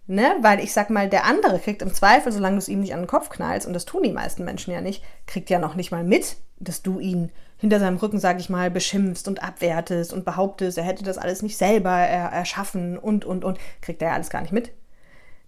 Ne? 0.06 0.36
Weil 0.42 0.60
ich 0.60 0.74
sag 0.74 0.90
mal, 0.90 1.08
der 1.08 1.24
andere 1.24 1.60
kriegt 1.60 1.82
im 1.82 1.94
Zweifel, 1.94 2.34
solange 2.34 2.56
du 2.56 2.60
es 2.60 2.68
ihm 2.68 2.82
nicht 2.82 2.94
an 2.94 3.02
den 3.02 3.08
Kopf 3.08 3.30
knallst, 3.30 3.66
und 3.66 3.74
das 3.74 3.86
tun 3.86 4.04
die 4.04 4.12
meisten 4.12 4.44
Menschen 4.44 4.74
ja 4.74 4.82
nicht, 4.82 5.02
kriegt 5.28 5.50
ja 5.50 5.60
noch 5.60 5.76
nicht 5.76 5.92
mal 5.92 6.04
mit, 6.04 6.36
dass 6.60 6.82
du 6.82 7.00
ihn 7.00 7.32
hinter 7.58 7.80
seinem 7.80 7.98
Rücken, 7.98 8.20
sag 8.20 8.42
ich 8.42 8.50
mal, 8.50 8.70
beschimpfst 8.70 9.30
und 9.30 9.42
abwertest 9.42 10.12
und 10.12 10.26
behauptest, 10.26 10.78
er 10.78 10.84
hätte 10.84 11.06
das 11.06 11.18
alles 11.18 11.42
nicht 11.42 11.58
selber 11.58 11.92
erschaffen 11.92 12.98
und, 12.98 13.24
und, 13.24 13.46
und. 13.46 13.58
Kriegt 13.80 14.02
er 14.02 14.10
ja 14.10 14.14
alles 14.16 14.30
gar 14.30 14.42
nicht 14.42 14.52
mit. 14.52 14.74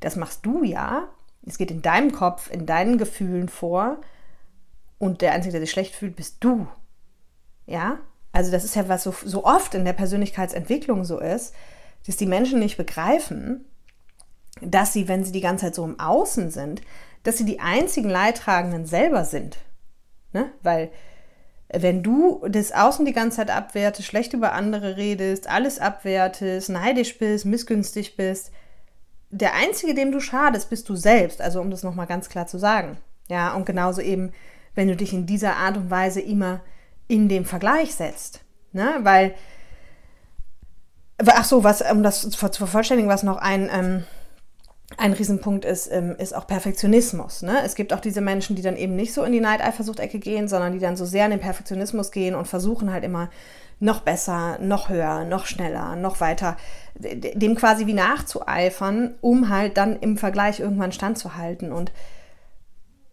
Das 0.06 0.16
machst 0.16 0.46
du 0.46 0.64
ja. 0.64 1.10
Es 1.46 1.58
geht 1.58 1.72
in 1.72 1.82
deinem 1.82 2.12
Kopf, 2.12 2.50
in 2.52 2.66
deinen 2.66 2.98
Gefühlen 2.98 3.50
vor. 3.50 3.98
Und 4.98 5.22
der 5.22 5.34
Einzige, 5.34 5.52
der 5.54 5.62
sich 5.62 5.72
schlecht 5.72 5.96
fühlt, 5.96 6.16
bist 6.16 6.38
du. 6.40 6.68
Ja? 7.66 8.00
Also, 8.32 8.52
das 8.52 8.64
ist 8.64 8.76
ja, 8.76 8.88
was 8.88 9.04
so, 9.04 9.14
so 9.24 9.46
oft 9.46 9.76
in 9.76 9.86
der 9.86 9.94
Persönlichkeitsentwicklung 9.94 11.04
so 11.06 11.20
ist 11.20 11.54
dass 12.06 12.18
die 12.18 12.26
Menschen 12.26 12.60
nicht 12.60 12.78
begreifen, 12.78 13.66
dass 14.62 14.94
sie, 14.94 15.08
wenn 15.08 15.26
sie 15.26 15.32
die 15.32 15.42
ganze 15.42 15.66
Zeit 15.66 15.76
so 15.76 15.84
im 15.84 16.00
Außen 16.00 16.52
sind, 16.52 16.82
dass 17.24 17.38
sie 17.38 17.46
die 17.46 17.60
einzigen 17.60 18.10
Leidtragenden 18.10 18.86
selber 18.86 19.26
sind. 19.26 19.58
Ne? 20.32 20.52
Weil 20.62 20.92
wenn 21.70 22.04
du 22.04 22.46
das 22.48 22.72
Außen 22.72 23.06
die 23.06 23.14
ganze 23.14 23.38
Zeit 23.38 23.50
abwertest, 23.50 24.08
schlecht 24.08 24.34
über 24.34 24.54
andere 24.54 24.98
redest, 24.98 25.50
alles 25.50 25.80
abwertest, 25.80 26.70
neidisch 26.70 27.18
bist, 27.18 27.46
missgünstig 27.46 28.16
bist, 28.16 28.52
der 29.30 29.54
Einzige, 29.56 29.94
dem 29.94 30.12
du 30.12 30.20
schadest, 30.20 30.70
bist 30.70 30.88
du 30.90 30.96
selbst. 30.96 31.42
Also 31.42 31.62
um 31.62 31.72
das 31.72 31.84
nochmal 31.84 32.08
ganz 32.08 32.30
klar 32.30 32.48
zu 32.48 32.58
sagen. 32.58 32.98
Ja, 33.28 33.54
und 33.54 33.66
genauso 33.66 34.02
eben, 34.02 34.32
wenn 34.76 34.88
du 34.88 34.96
dich 34.96 35.14
in 35.14 35.26
dieser 35.26 35.56
Art 35.56 35.78
und 35.78 35.90
Weise 35.90 36.22
immer 36.22 36.62
in 37.08 37.30
dem 37.30 37.46
Vergleich 37.46 37.96
setzt. 37.96 38.42
Ne? 38.72 39.00
Weil 39.02 39.36
Ach 41.26 41.46
so, 41.46 41.64
was, 41.64 41.82
um 41.82 42.04
das 42.04 42.22
zu 42.22 42.38
vervollständigen, 42.38 43.10
was 43.10 43.24
noch 43.24 43.38
ein, 43.38 43.70
ähm, 43.72 44.04
ein 44.98 45.14
Riesenpunkt 45.14 45.64
ist, 45.64 45.90
ähm, 45.92 46.16
ist 46.18 46.36
auch 46.36 46.46
Perfektionismus. 46.46 47.42
Ne? 47.42 47.62
Es 47.64 47.76
gibt 47.76 47.94
auch 47.94 48.02
diese 48.02 48.22
Menschen, 48.22 48.56
die 48.56 48.62
dann 48.62 48.76
eben 48.76 48.96
nicht 48.96 49.14
so 49.14 49.24
in 49.24 49.32
die 49.32 49.40
Neideifersucht-Ecke 49.40 50.20
gehen, 50.20 50.48
sondern 50.48 50.74
die 50.74 50.80
dann 50.80 50.98
so 50.98 51.06
sehr 51.06 51.26
in 51.26 51.32
den 51.32 51.40
Perfektionismus 51.40 52.12
gehen 52.12 52.36
und 52.36 52.48
versuchen 52.48 52.92
halt 52.92 53.04
immer 53.06 53.30
noch 53.80 54.02
besser, 54.02 54.58
noch 54.60 54.90
höher, 54.90 55.26
noch 55.26 55.46
schneller, 55.46 55.96
noch 55.96 56.22
weiter, 56.22 56.58
dem 56.96 57.56
quasi 57.56 57.88
wie 57.88 57.94
nachzueifern, 57.94 59.16
um 59.22 59.50
halt 59.50 59.78
dann 59.78 59.98
im 59.98 60.18
Vergleich 60.18 60.60
irgendwann 60.60 60.92
standzuhalten. 60.92 61.72
Und 61.72 61.92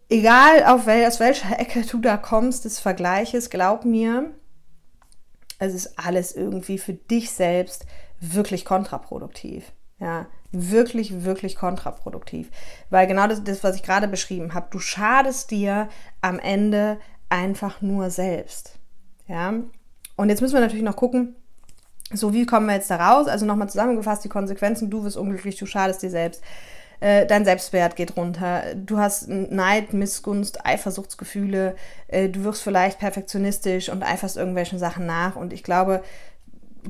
egal 0.09 0.63
auf 0.65 0.85
wel 0.85 1.05
aus 1.05 1.19
welcher 1.19 1.59
Ecke 1.59 1.81
du 1.81 1.99
da 1.99 2.17
kommst 2.17 2.65
des 2.65 2.79
Vergleiches, 2.79 3.49
glaub 3.49 3.83
mir, 3.85 4.31
es 5.59 5.73
ist 5.73 5.99
alles 5.99 6.35
irgendwie 6.35 6.77
für 6.77 6.93
dich 6.93 7.31
selbst 7.31 7.85
wirklich 8.19 8.65
kontraproduktiv. 8.65 9.71
Ja, 9.99 10.27
wirklich, 10.51 11.23
wirklich 11.23 11.55
kontraproduktiv. 11.55 12.49
Weil 12.89 13.07
genau 13.07 13.27
das, 13.27 13.43
das 13.43 13.63
was 13.63 13.75
ich 13.75 13.83
gerade 13.83 14.07
beschrieben 14.07 14.53
habe, 14.53 14.67
du 14.69 14.79
schadest 14.79 15.51
dir 15.51 15.89
am 16.21 16.39
Ende 16.39 16.99
einfach 17.29 17.81
nur 17.81 18.09
selbst. 18.09 18.79
Ja, 19.27 19.53
und 20.15 20.29
jetzt 20.29 20.41
müssen 20.41 20.53
wir 20.53 20.61
natürlich 20.61 20.83
noch 20.83 20.95
gucken, 20.95 21.35
so 22.11 22.33
wie 22.33 22.45
kommen 22.45 22.67
wir 22.67 22.75
jetzt 22.75 22.91
da 22.91 22.97
raus? 22.97 23.27
Also 23.27 23.45
nochmal 23.45 23.69
zusammengefasst, 23.69 24.23
die 24.23 24.29
Konsequenzen, 24.29 24.89
du 24.89 25.03
wirst 25.03 25.17
unglücklich, 25.17 25.57
du 25.57 25.65
schadest 25.65 26.03
dir 26.03 26.09
selbst. 26.09 26.41
Äh, 26.99 27.25
dein 27.25 27.43
Selbstwert 27.43 27.95
geht 27.95 28.15
runter, 28.15 28.63
du 28.75 28.97
hast 28.97 29.27
Neid, 29.27 29.91
Missgunst, 29.93 30.65
Eifersuchtsgefühle, 30.65 31.75
äh, 32.07 32.29
du 32.29 32.45
wirst 32.45 32.61
vielleicht 32.61 32.99
perfektionistisch 32.99 33.89
und 33.89 34.03
eiferst 34.03 34.37
irgendwelchen 34.37 34.79
Sachen 34.79 35.05
nach. 35.05 35.35
Und 35.35 35.51
ich 35.51 35.63
glaube, 35.63 36.01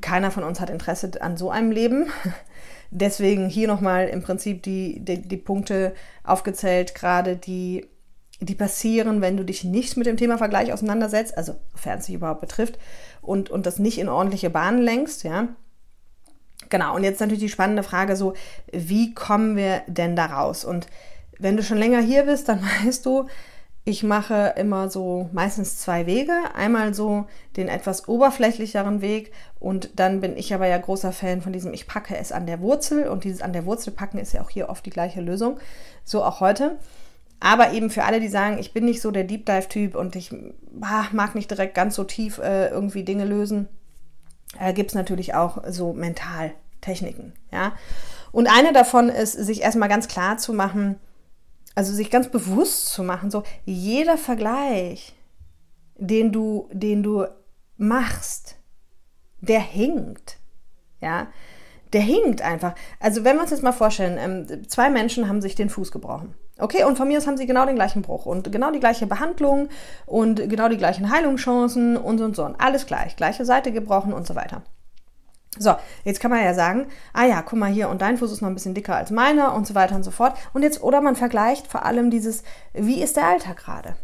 keiner 0.02 0.30
von 0.30 0.44
uns 0.44 0.60
hat 0.60 0.70
Interesse 0.70 1.12
an 1.22 1.38
so 1.38 1.50
einem 1.50 1.72
Leben. 1.72 2.12
Deswegen 2.92 3.50
hier 3.50 3.68
nochmal 3.68 4.08
im 4.08 4.22
Prinzip 4.22 4.62
die, 4.62 5.00
die, 5.00 5.22
die 5.22 5.38
Punkte 5.38 5.96
aufgezählt, 6.24 6.94
gerade 6.94 7.36
die, 7.36 7.88
die 8.40 8.54
passieren, 8.54 9.22
wenn 9.22 9.36
du 9.36 9.44
dich 9.44 9.64
nicht 9.64 9.98
mit 9.98 10.06
dem 10.06 10.18
Thema 10.18 10.38
Vergleich 10.38 10.72
auseinandersetzt, 10.72 11.36
also 11.36 11.56
sofern 11.72 11.98
es 11.98 12.06
sich 12.06 12.14
überhaupt 12.14 12.42
betrifft, 12.42 12.78
und, 13.24 13.50
und 13.50 13.66
das 13.66 13.80
nicht 13.80 13.98
in 13.98 14.10
ordentliche 14.10 14.50
Bahnen 14.50 14.82
lenkst, 14.82 15.24
ja. 15.24 15.48
Genau, 16.70 16.96
und 16.96 17.04
jetzt 17.04 17.20
natürlich 17.20 17.42
die 17.42 17.50
spannende 17.50 17.84
Frage 17.84 18.16
so, 18.16 18.34
wie 18.72 19.14
kommen 19.14 19.56
wir 19.56 19.82
denn 19.88 20.16
da 20.16 20.28
raus? 20.28 20.66
Und 20.66 20.88
wenn 21.40 21.58
du 21.58 21.64
schon 21.64 21.78
länger 21.78 22.00
hier 22.00 22.24
bist, 22.24 22.50
dann 22.50 22.62
weißt 22.86 23.06
du, 23.06 23.28
ich 23.86 24.02
mache 24.02 24.54
immer 24.56 24.90
so 24.90 25.30
meistens 25.34 25.78
zwei 25.78 26.06
Wege. 26.06 26.34
Einmal 26.56 26.94
so 26.94 27.26
den 27.58 27.68
etwas 27.68 28.08
oberflächlicheren 28.08 29.02
Weg 29.02 29.34
und 29.60 30.00
dann 30.00 30.22
bin 30.22 30.38
ich 30.38 30.54
aber 30.54 30.68
ja 30.68 30.78
großer 30.78 31.12
Fan 31.12 31.42
von 31.42 31.52
diesem, 31.52 31.74
ich 31.74 31.86
packe 31.86 32.16
es 32.18 32.32
an 32.32 32.46
der 32.46 32.62
Wurzel 32.62 33.10
und 33.10 33.26
dieses 33.26 33.42
an 33.42 33.52
der 33.52 33.66
Wurzel 33.66 33.92
packen 33.92 34.20
ist 34.20 34.32
ja 34.34 34.42
auch 34.42 34.50
hier 34.50 34.70
oft 34.70 34.86
die 34.86 34.90
gleiche 34.90 35.20
Lösung. 35.20 35.60
So 36.06 36.24
auch 36.24 36.40
heute. 36.40 36.78
Aber 37.43 37.73
eben 37.73 37.89
für 37.89 38.06
alle, 38.06 38.21
die 38.21 38.29
sagen, 38.29 38.58
ich 38.58 38.71
bin 38.71 38.86
nicht 38.86 39.01
so 39.01 39.12
der 39.12 39.25
Deep 39.25 39.45
Dive-Typ 39.45 39.95
und 39.95 40.15
ich 40.15 40.34
ah, 40.79 41.08
mag 41.12 41.36
nicht 41.36 41.51
direkt 41.51 41.75
ganz 41.75 41.93
so 41.93 42.06
tief 42.06 42.38
äh, 42.38 42.69
irgendwie 42.69 43.03
Dinge 43.03 43.25
lösen, 43.25 43.67
äh, 44.58 44.71
gibt 44.71 44.91
es 44.91 44.95
natürlich 44.95 45.34
auch 45.34 45.62
so 45.67 45.91
mental 45.91 46.53
Techniken. 46.79 47.34
Ja? 47.51 47.73
Und 48.32 48.47
eine 48.47 48.71
davon 48.71 49.10
ist, 49.10 49.34
sich 49.34 49.62
erstmal 49.62 49.89
ganz 49.89 50.08
klar 50.08 50.38
zu 50.38 50.53
machen, 50.53 50.95
also 51.75 51.91
sich 51.91 52.10
ganz 52.10 52.29
bewusst 52.29 52.86
zu 52.93 53.03
machen, 53.03 53.29
so 53.29 53.43
jeder 53.65 54.17
Vergleich, 54.17 55.13
den 55.97 56.32
du, 56.32 56.69
den 56.71 57.03
du 57.03 57.25
machst, 57.75 58.56
der 59.41 59.60
hinkt. 59.60 60.38
Ja, 61.01 61.27
der 61.91 62.03
hinkt 62.03 62.41
einfach. 62.41 62.73
Also 63.01 63.25
wenn 63.25 63.36
wir 63.36 63.41
uns 63.41 63.51
jetzt 63.51 63.63
mal 63.63 63.73
vorstellen, 63.73 64.17
ähm, 64.17 64.69
zwei 64.69 64.89
Menschen 64.89 65.27
haben 65.27 65.41
sich 65.41 65.56
den 65.56 65.69
Fuß 65.69 65.91
gebrochen. 65.91 66.36
Okay, 66.63 66.86
und 66.86 66.97
von 66.97 67.10
mir 67.10 67.17
aus 67.17 67.28
haben 67.28 67.36
sie 67.36 67.45
genau 67.45 67.65
den 67.65 67.76
gleichen 67.76 68.04
Bruch 68.04 68.26
und 68.26 68.49
genau 68.49 68.71
die 68.71 68.80
gleiche 68.80 69.06
Behandlung 69.06 69.67
und 70.06 70.49
genau 70.49 70.69
die 70.69 70.78
gleichen 70.78 71.12
Heilungschancen 71.12 71.97
und 71.97 72.19
so 72.19 72.23
und 72.23 72.38
so. 72.38 72.45
Und 72.45 72.56
alles 72.58 72.86
gleich. 72.86 73.17
Gleiche 73.17 73.43
Seite 73.43 73.73
gebrochen 73.73 74.13
und 74.13 74.26
so 74.26 74.34
weiter. 74.34 74.62
So, 75.60 75.76
jetzt 76.06 76.21
kann 76.21 76.32
man 76.32 76.41
ja 76.41 76.54
sagen, 76.54 76.88
ah 77.12 77.26
ja, 77.26 77.41
guck 77.41 77.60
mal 77.60 77.69
hier 77.69 77.89
und 77.89 78.02
dein 78.02 78.17
Fuß 78.17 78.32
ist 78.32 78.39
noch 78.39 78.47
ein 78.47 78.54
bisschen 78.54 78.73
dicker 78.73 78.95
als 78.95 79.12
meiner 79.12 79.54
und 79.54 79.67
so 79.67 79.76
weiter 79.76 79.97
und 79.97 80.04
so 80.04 80.12
fort. 80.12 80.38
Und 80.54 80.63
jetzt, 80.63 80.82
oder 80.82 81.02
man 81.02 81.17
vergleicht 81.17 81.67
vor 81.67 81.84
allem 81.84 82.10
dieses, 82.10 82.43
wie 82.71 83.04
ist 83.04 83.17
der 83.17 83.26
Alltag 83.26 83.58
gerade? 83.58 83.97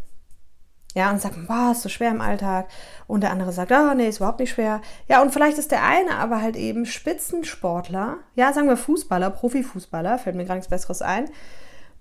Ja, 0.95 1.11
und 1.11 1.21
sagt, 1.21 1.47
boah, 1.47 1.71
ist 1.71 1.83
so 1.83 1.87
schwer 1.87 2.11
im 2.11 2.19
Alltag. 2.19 2.67
Und 3.07 3.21
der 3.21 3.31
andere 3.31 3.53
sagt, 3.53 3.71
ah, 3.71 3.91
oh, 3.91 3.95
nee, 3.95 4.09
ist 4.09 4.17
überhaupt 4.17 4.41
nicht 4.41 4.51
schwer. 4.51 4.81
Ja, 5.07 5.21
und 5.21 5.31
vielleicht 5.31 5.59
ist 5.59 5.71
der 5.71 5.85
eine 5.85 6.17
aber 6.17 6.41
halt 6.41 6.57
eben 6.57 6.85
Spitzensportler, 6.85 8.17
ja, 8.35 8.51
sagen 8.51 8.67
wir 8.67 8.75
Fußballer, 8.75 9.29
Profifußballer, 9.29 10.19
fällt 10.19 10.35
mir 10.35 10.43
gar 10.43 10.55
nichts 10.55 10.69
Besseres 10.69 11.01
ein, 11.01 11.29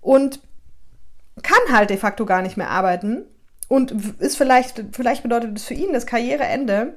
und 0.01 0.41
kann 1.43 1.73
halt 1.75 1.89
de 1.89 1.97
facto 1.97 2.25
gar 2.25 2.41
nicht 2.41 2.57
mehr 2.57 2.69
arbeiten. 2.69 3.25
Und 3.67 3.91
ist 4.19 4.35
vielleicht, 4.35 4.83
vielleicht 4.93 5.21
bedeutet 5.21 5.55
es 5.57 5.65
für 5.65 5.75
ihn 5.75 5.93
das 5.93 6.07
Karriereende 6.07 6.95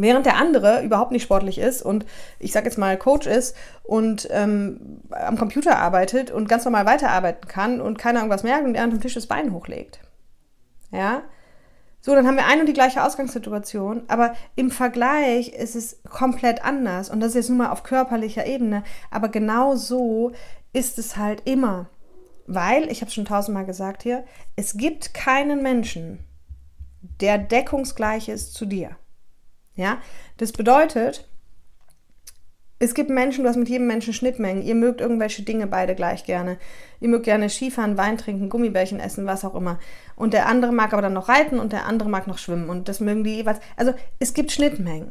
Während 0.00 0.26
der 0.26 0.36
andere 0.36 0.82
überhaupt 0.82 1.12
nicht 1.12 1.22
sportlich 1.22 1.58
ist 1.58 1.82
und 1.82 2.04
ich 2.38 2.52
sage 2.52 2.66
jetzt 2.66 2.78
mal 2.78 2.96
Coach 2.96 3.26
ist 3.26 3.56
und 3.82 4.28
ähm, 4.30 5.00
am 5.10 5.38
Computer 5.38 5.78
arbeitet 5.78 6.30
und 6.30 6.48
ganz 6.48 6.64
normal 6.64 6.86
weiterarbeiten 6.86 7.48
kann 7.48 7.80
und 7.80 7.98
keiner 7.98 8.20
irgendwas 8.20 8.42
merkt 8.42 8.64
und 8.64 8.74
er 8.74 8.84
an 8.84 8.90
dem 8.90 9.00
Tisch 9.00 9.14
das 9.14 9.26
Bein 9.26 9.52
hochlegt. 9.52 10.00
Ja? 10.92 11.22
So, 12.00 12.14
dann 12.14 12.26
haben 12.26 12.36
wir 12.36 12.46
eine 12.46 12.60
und 12.60 12.66
die 12.66 12.74
gleiche 12.74 13.02
Ausgangssituation, 13.02 14.02
aber 14.08 14.34
im 14.56 14.70
Vergleich 14.70 15.48
ist 15.48 15.74
es 15.74 16.00
komplett 16.08 16.64
anders 16.64 17.10
und 17.10 17.20
das 17.20 17.30
ist 17.30 17.34
jetzt 17.34 17.48
nur 17.48 17.58
mal 17.58 17.70
auf 17.70 17.82
körperlicher 17.82 18.46
Ebene, 18.46 18.84
aber 19.10 19.28
genau 19.28 19.74
so 19.74 20.32
ist 20.72 20.98
es 20.98 21.16
halt 21.16 21.42
immer. 21.44 21.88
Weil, 22.50 22.90
ich 22.90 23.02
habe 23.02 23.10
schon 23.10 23.26
tausendmal 23.26 23.66
gesagt 23.66 24.02
hier, 24.02 24.24
es 24.56 24.78
gibt 24.78 25.12
keinen 25.12 25.62
Menschen, 25.62 26.20
der 27.20 27.36
deckungsgleich 27.36 28.30
ist 28.30 28.54
zu 28.54 28.64
dir. 28.64 28.96
Ja, 29.74 29.98
das 30.38 30.52
bedeutet, 30.52 31.28
Es 32.80 32.94
gibt 32.94 33.10
Menschen, 33.10 33.42
du 33.42 33.50
hast 33.50 33.56
mit 33.56 33.68
jedem 33.68 33.88
Menschen 33.88 34.12
Schnittmengen. 34.12 34.62
Ihr 34.62 34.76
mögt 34.76 35.00
irgendwelche 35.00 35.42
Dinge 35.42 35.66
beide 35.66 35.96
gleich 35.96 36.24
gerne. 36.24 36.58
Ihr 37.00 37.08
mögt 37.08 37.24
gerne 37.24 37.50
Skifahren, 37.50 37.96
Wein 37.96 38.18
trinken, 38.18 38.48
Gummibärchen 38.48 39.00
essen, 39.00 39.26
was 39.26 39.44
auch 39.44 39.56
immer. 39.56 39.80
Und 40.14 40.32
der 40.32 40.46
andere 40.46 40.72
mag 40.72 40.92
aber 40.92 41.02
dann 41.02 41.12
noch 41.12 41.28
reiten 41.28 41.58
und 41.58 41.72
der 41.72 41.86
andere 41.86 42.08
mag 42.08 42.28
noch 42.28 42.38
schwimmen. 42.38 42.70
Und 42.70 42.88
das 42.88 43.00
mögen 43.00 43.24
die 43.24 43.34
jeweils. 43.34 43.58
Also 43.76 43.94
es 44.20 44.32
gibt 44.32 44.52
Schnittmengen. 44.52 45.10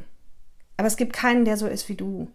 Aber 0.78 0.88
es 0.88 0.96
gibt 0.96 1.12
keinen, 1.12 1.44
der 1.44 1.58
so 1.58 1.68
ist 1.68 1.90
wie 1.90 1.96
du. 1.96 2.30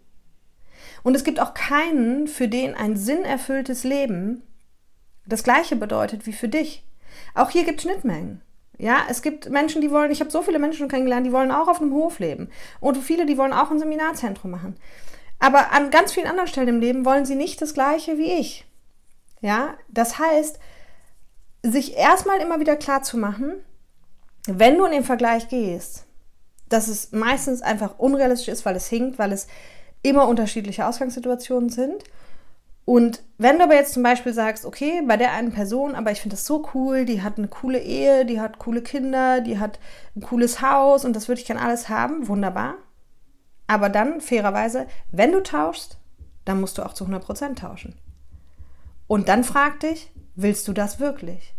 Und 1.01 1.15
es 1.15 1.23
gibt 1.23 1.39
auch 1.39 1.55
keinen, 1.55 2.27
für 2.27 2.47
den 2.47 2.75
ein 2.75 2.95
sinnerfülltes 2.95 3.83
Leben 3.83 4.43
das 5.25 5.43
gleiche 5.43 5.75
bedeutet 5.75 6.25
wie 6.25 6.33
für 6.33 6.49
dich. 6.49 6.83
Auch 7.35 7.49
hier 7.49 7.63
gibt 7.63 7.79
es 7.79 7.83
Schnittmengen. 7.83 8.41
Ja, 8.77 9.03
es 9.09 9.21
gibt 9.21 9.49
Menschen, 9.49 9.81
die 9.81 9.91
wollen, 9.91 10.11
ich 10.11 10.19
habe 10.19 10.31
so 10.31 10.41
viele 10.41 10.59
Menschen 10.59 10.87
kennengelernt, 10.87 11.25
die 11.25 11.31
wollen 11.31 11.51
auch 11.51 11.67
auf 11.67 11.79
einem 11.79 11.93
Hof 11.93 12.19
leben. 12.19 12.49
Und 12.79 12.97
viele, 12.97 13.25
die 13.25 13.37
wollen 13.37 13.53
auch 13.53 13.71
ein 13.71 13.79
Seminarzentrum 13.79 14.51
machen. 14.51 14.75
Aber 15.39 15.71
an 15.71 15.91
ganz 15.91 16.13
vielen 16.13 16.27
anderen 16.27 16.47
Stellen 16.47 16.67
im 16.67 16.79
Leben 16.79 17.05
wollen 17.05 17.25
sie 17.25 17.35
nicht 17.35 17.61
das 17.61 17.73
Gleiche 17.73 18.17
wie 18.17 18.31
ich. 18.31 18.65
Ja, 19.41 19.75
das 19.89 20.17
heißt, 20.17 20.59
sich 21.63 21.95
erstmal 21.97 22.39
immer 22.39 22.59
wieder 22.59 22.75
klar 22.75 23.03
zu 23.03 23.17
machen, 23.17 23.53
wenn 24.47 24.77
du 24.77 24.85
in 24.85 24.91
den 24.91 25.03
Vergleich 25.03 25.49
gehst, 25.49 26.05
dass 26.69 26.87
es 26.87 27.11
meistens 27.11 27.61
einfach 27.61 27.99
unrealistisch 27.99 28.49
ist, 28.49 28.65
weil 28.65 28.75
es 28.75 28.87
hinkt, 28.87 29.19
weil 29.19 29.31
es 29.31 29.47
immer 30.01 30.27
unterschiedliche 30.27 30.85
Ausgangssituationen 30.85 31.69
sind 31.69 32.03
und 32.85 33.23
wenn 33.37 33.57
du 33.57 33.63
aber 33.63 33.75
jetzt 33.75 33.93
zum 33.93 34.03
Beispiel 34.03 34.33
sagst, 34.33 34.65
okay, 34.65 35.01
bei 35.07 35.15
der 35.15 35.31
einen 35.31 35.53
Person, 35.53 35.95
aber 35.95 36.11
ich 36.11 36.21
finde 36.21 36.35
das 36.35 36.45
so 36.45 36.67
cool, 36.73 37.05
die 37.05 37.21
hat 37.21 37.37
eine 37.37 37.47
coole 37.47 37.79
Ehe, 37.79 38.25
die 38.25 38.41
hat 38.41 38.59
coole 38.59 38.81
Kinder, 38.81 39.39
die 39.39 39.57
hat 39.57 39.79
ein 40.15 40.21
cooles 40.21 40.61
Haus 40.61 41.05
und 41.05 41.15
das 41.15 41.27
würde 41.27 41.39
ich 41.39 41.47
gerne 41.47 41.61
alles 41.61 41.87
haben, 41.87 42.27
wunderbar. 42.27 42.75
Aber 43.67 43.87
dann, 43.87 44.19
fairerweise, 44.19 44.87
wenn 45.11 45.31
du 45.31 45.41
tauschst, 45.41 45.97
dann 46.43 46.59
musst 46.59 46.77
du 46.77 46.83
auch 46.83 46.93
zu 46.93 47.05
100% 47.05 47.55
tauschen. 47.55 47.95
Und 49.07 49.29
dann 49.29 49.45
frag 49.45 49.79
dich, 49.79 50.11
willst 50.35 50.67
du 50.67 50.73
das 50.73 50.99
wirklich? 50.99 51.55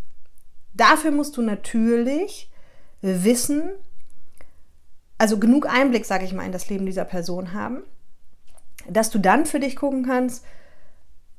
Dafür 0.74 1.10
musst 1.10 1.37
du 1.38 1.42
natürlich 1.42 2.50
wissen, 3.00 3.70
also 5.16 5.38
genug 5.38 5.66
Einblick, 5.66 6.04
sage 6.04 6.24
ich 6.24 6.34
mal, 6.34 6.44
in 6.44 6.52
das 6.52 6.68
Leben 6.68 6.84
dieser 6.84 7.04
Person 7.04 7.54
haben, 7.54 7.82
dass 8.88 9.10
du 9.10 9.18
dann 9.18 9.46
für 9.46 9.60
dich 9.60 9.76
gucken 9.76 10.04
kannst, 10.04 10.44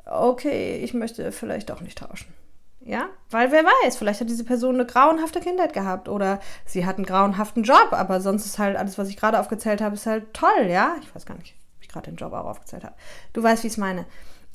okay, 0.05 0.77
ich 0.77 0.93
möchte 0.93 1.31
vielleicht 1.31 1.71
auch 1.71 1.81
nicht 1.81 1.97
tauschen. 1.97 2.33
Ja, 2.81 3.09
weil 3.31 3.51
wer 3.51 3.63
weiß, 3.63 3.97
vielleicht 3.97 4.21
hat 4.21 4.29
diese 4.29 4.43
Person 4.43 4.75
eine 4.75 4.85
grauenhafte 4.85 5.39
Kindheit 5.39 5.73
gehabt 5.73 6.07
oder 6.07 6.39
sie 6.65 6.85
hat 6.85 6.97
einen 6.97 7.07
grauenhaften 7.07 7.63
Job, 7.63 7.87
aber 7.91 8.21
sonst 8.21 8.45
ist 8.45 8.59
halt 8.59 8.77
alles, 8.77 8.99
was 8.99 9.09
ich 9.09 9.17
gerade 9.17 9.39
aufgezählt 9.39 9.81
habe, 9.81 9.95
ist 9.95 10.05
halt 10.05 10.31
toll, 10.35 10.67
ja? 10.67 10.95
Ich 11.01 11.13
weiß 11.15 11.25
gar 11.25 11.35
nicht, 11.35 11.55
ob 11.77 11.81
ich 11.81 11.89
gerade 11.89 12.11
den 12.11 12.15
Job 12.15 12.31
auch 12.33 12.45
aufgezählt 12.45 12.83
habe. 12.83 12.93
Du 13.33 13.41
weißt, 13.41 13.63
wie 13.63 13.67
ich 13.67 13.73
es 13.73 13.77
meine. 13.77 14.05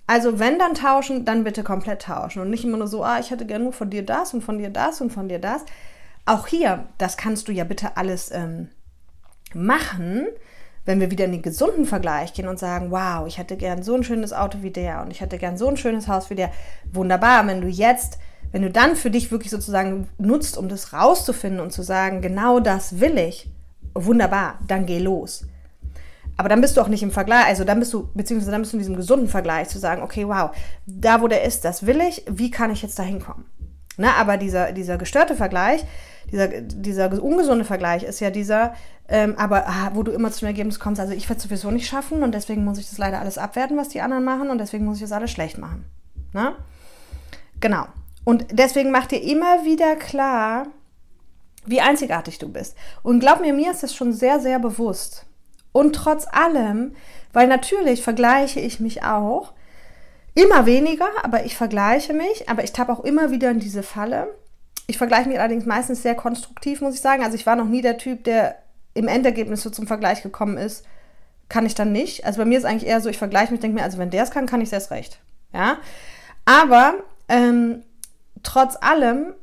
Also 0.07 0.39
wenn 0.39 0.61
dann 0.61 0.75
tauschen, 0.75 1.25
dann 1.25 1.43
bitte 1.43 1.65
komplett 1.65 2.03
tauschen 2.03 2.41
und 2.41 2.51
nicht 2.51 2.65
immer 2.65 2.77
nur 2.77 2.87
so, 2.87 3.03
ah, 3.03 3.19
ich 3.19 3.33
hätte 3.33 3.47
gerne 3.47 3.65
nur 3.65 3.73
von 3.73 3.91
dir 3.91 4.05
das 4.05 4.33
und 4.33 4.43
von 4.43 4.59
dir 4.59 4.71
das 4.71 5.01
und 5.01 5.13
von 5.13 5.29
dir 5.29 5.41
das. 5.41 5.65
Auch 6.25 6.47
hier, 6.47 6.87
das 6.99 7.17
kannst 7.17 7.49
du 7.49 7.53
ja 7.53 7.65
bitte 7.65 7.97
alles 7.97 8.31
ähm, 8.31 8.69
machen, 9.55 10.27
wenn 10.85 11.01
wir 11.01 11.11
wieder 11.11 11.27
in 11.27 11.33
den 11.33 11.43
gesunden 11.43 11.85
Vergleich 11.85 12.33
gehen 12.33 12.49
und 12.49 12.59
sagen, 12.59 12.91
wow, 12.91 13.27
ich 13.27 13.39
hätte 13.39 13.57
gern 13.57 13.83
so 13.83 13.95
ein 13.95 14.05
schönes 14.05 14.33
Auto 14.33 14.59
wie 14.63 14.71
der 14.71 15.03
und 15.03 15.11
ich 15.11 15.21
hätte 15.21 15.39
gern 15.39 15.57
so 15.57 15.69
ein 15.69 15.77
schönes 15.77 16.09
Haus 16.09 16.31
wie 16.31 16.35
der, 16.35 16.51
wunderbar, 16.93 17.47
wenn 17.47 17.61
du 17.61 17.69
jetzt, 17.69 18.19
wenn 18.53 18.63
du 18.63 18.71
dann 18.71 18.97
für 18.97 19.11
dich 19.11 19.31
wirklich 19.31 19.51
sozusagen 19.51 20.09
nutzt, 20.19 20.57
um 20.57 20.69
das 20.69 20.93
rauszufinden 20.93 21.61
und 21.61 21.73
zu 21.73 21.83
sagen, 21.83 22.23
genau 22.23 22.61
das 22.61 23.01
will 23.01 23.19
ich, 23.19 23.49
wunderbar, 23.95 24.59
dann 24.67 24.87
geh 24.87 24.99
los. 24.99 25.47
Aber 26.37 26.49
dann 26.49 26.63
bist 26.63 26.77
du 26.77 26.81
auch 26.81 26.89
nicht 26.89 27.03
im 27.03 27.11
Vergleich, 27.11 27.47
also 27.47 27.65
dann 27.65 27.81
bist 27.81 27.93
du, 27.93 28.09
beziehungsweise 28.15 28.51
dann 28.51 28.63
bist 28.63 28.73
du 28.73 28.77
in 28.77 28.81
diesem 28.81 28.97
gesunden 28.97 29.29
Vergleich 29.29 29.69
zu 29.69 29.79
sagen, 29.79 30.03
okay, 30.03 30.27
wow, 30.27 30.51
da 30.87 31.21
wo 31.21 31.29
der 31.29 31.45
ist, 31.45 31.67
das 31.67 31.85
will 31.85 32.01
ich, 32.01 32.25
wie 32.31 32.51
kann 32.51 32.71
ich 32.71 32.81
jetzt 32.81 32.99
da 32.99 33.03
hinkommen? 33.03 33.45
Ne, 33.99 34.09
aber 34.17 34.39
dieser, 34.39 34.73
dieser 34.73 34.97
gestörte 34.97 35.35
Vergleich, 35.35 35.85
dieser, 36.31 36.49
dieser 36.49 37.23
ungesunde 37.23 37.65
Vergleich 37.65 38.03
ist 38.03 38.21
ja 38.21 38.31
dieser, 38.31 38.75
ähm, 39.09 39.35
aber 39.37 39.67
ah, 39.67 39.91
wo 39.95 40.03
du 40.03 40.13
immer 40.13 40.31
zu 40.31 40.41
dem 40.41 40.49
Ergebnis 40.49 40.81
kommst, 40.81 41.01
also 41.01 41.13
ich 41.13 41.29
werde 41.29 41.39
es 41.39 41.43
sowieso 41.45 41.71
nicht 41.71 41.87
schaffen 41.87 42.23
und 42.23 42.33
deswegen 42.33 42.65
muss 42.65 42.79
ich 42.79 42.89
das 42.89 42.99
leider 42.99 43.21
alles 43.21 43.39
abwerten, 43.39 43.77
was 43.77 43.89
die 43.89 44.01
anderen 44.01 44.25
machen 44.25 44.51
und 44.51 44.59
deswegen 44.59 44.85
muss 44.85 44.97
ich 44.97 45.03
das 45.03 45.13
alles 45.13 45.31
schlecht 45.31 45.59
machen. 45.59 45.85
Ne? 46.33 46.55
Genau. 47.61 47.87
Und 48.25 48.47
deswegen 48.53 48.91
mach 48.91 49.07
dir 49.07 49.23
immer 49.23 49.65
wieder 49.65 49.97
klar, 49.97 50.67
wie 51.67 51.81
einzigartig 51.81 52.39
du 52.39 52.49
bist. 52.49 52.77
Und 53.03 53.21
glaub 53.21 53.41
mir, 53.41 53.53
mir 53.53 53.71
ist 53.71 53.83
das 53.83 53.95
schon 53.95 54.13
sehr, 54.13 54.41
sehr 54.41 54.59
bewusst. 54.59 55.27
Und 55.73 55.95
trotz 55.95 56.27
allem, 56.31 56.95
weil 57.33 57.47
natürlich 57.47 58.03
vergleiche 58.03 58.61
ich 58.61 58.81
mich 58.81 59.05
auch, 59.05 59.53
immer 60.35 60.67
weniger, 60.67 61.09
aber 61.23 61.45
ich 61.45 61.57
vergleiche 61.57 62.13
mich, 62.13 62.49
aber 62.49 62.65
ich 62.65 62.73
tappe 62.73 62.93
auch 62.93 63.05
immer 63.05 63.31
wieder 63.31 63.51
in 63.51 63.61
diese 63.61 63.83
Falle. 63.83 64.29
Ich 64.87 64.99
vergleiche 64.99 65.29
mich 65.29 65.39
allerdings 65.39 65.67
meistens 65.67 66.03
sehr 66.03 66.15
konstruktiv, 66.15 66.81
muss 66.81 66.95
ich 66.95 67.01
sagen. 67.01 67.23
Also 67.23 67.37
ich 67.37 67.47
war 67.47 67.57
noch 67.57 67.69
nie 67.69 67.83
der 67.83 67.99
Typ, 67.99 68.25
der 68.25 68.57
im 68.95 69.09
Endergebnis 69.09 69.63
so 69.63 69.71
zum 69.71 69.87
Vergleich 69.87 70.23
gekommen 70.23 70.57
ist, 70.57 70.85
kann 71.49 71.67
ich 71.67 71.75
dann 71.75 71.93
nicht. 71.93 72.25
Also 72.25 72.39
bei 72.39 72.45
mir 72.45 72.59
ist 72.59 72.65
eigentlich 72.65 72.89
eher 72.89 73.01
so, 73.01 73.09
ich 73.09 73.19
vergleiche 73.19 73.53
mich, 73.53 73.61
denke 73.61 73.77
mir, 73.77 73.85
also 73.85 73.99
wenn 73.99 74.11
der 74.11 74.25
es 74.25 74.31
kann, 74.31 74.47
kann 74.47 74.61
ich 74.61 74.69
es 74.69 74.73
erst 74.73 74.91
recht. 74.91 75.21
Ja, 75.53 75.79
aber 76.45 76.95
ähm, 77.29 77.83
trotz 78.43 78.77
allem 78.81 79.35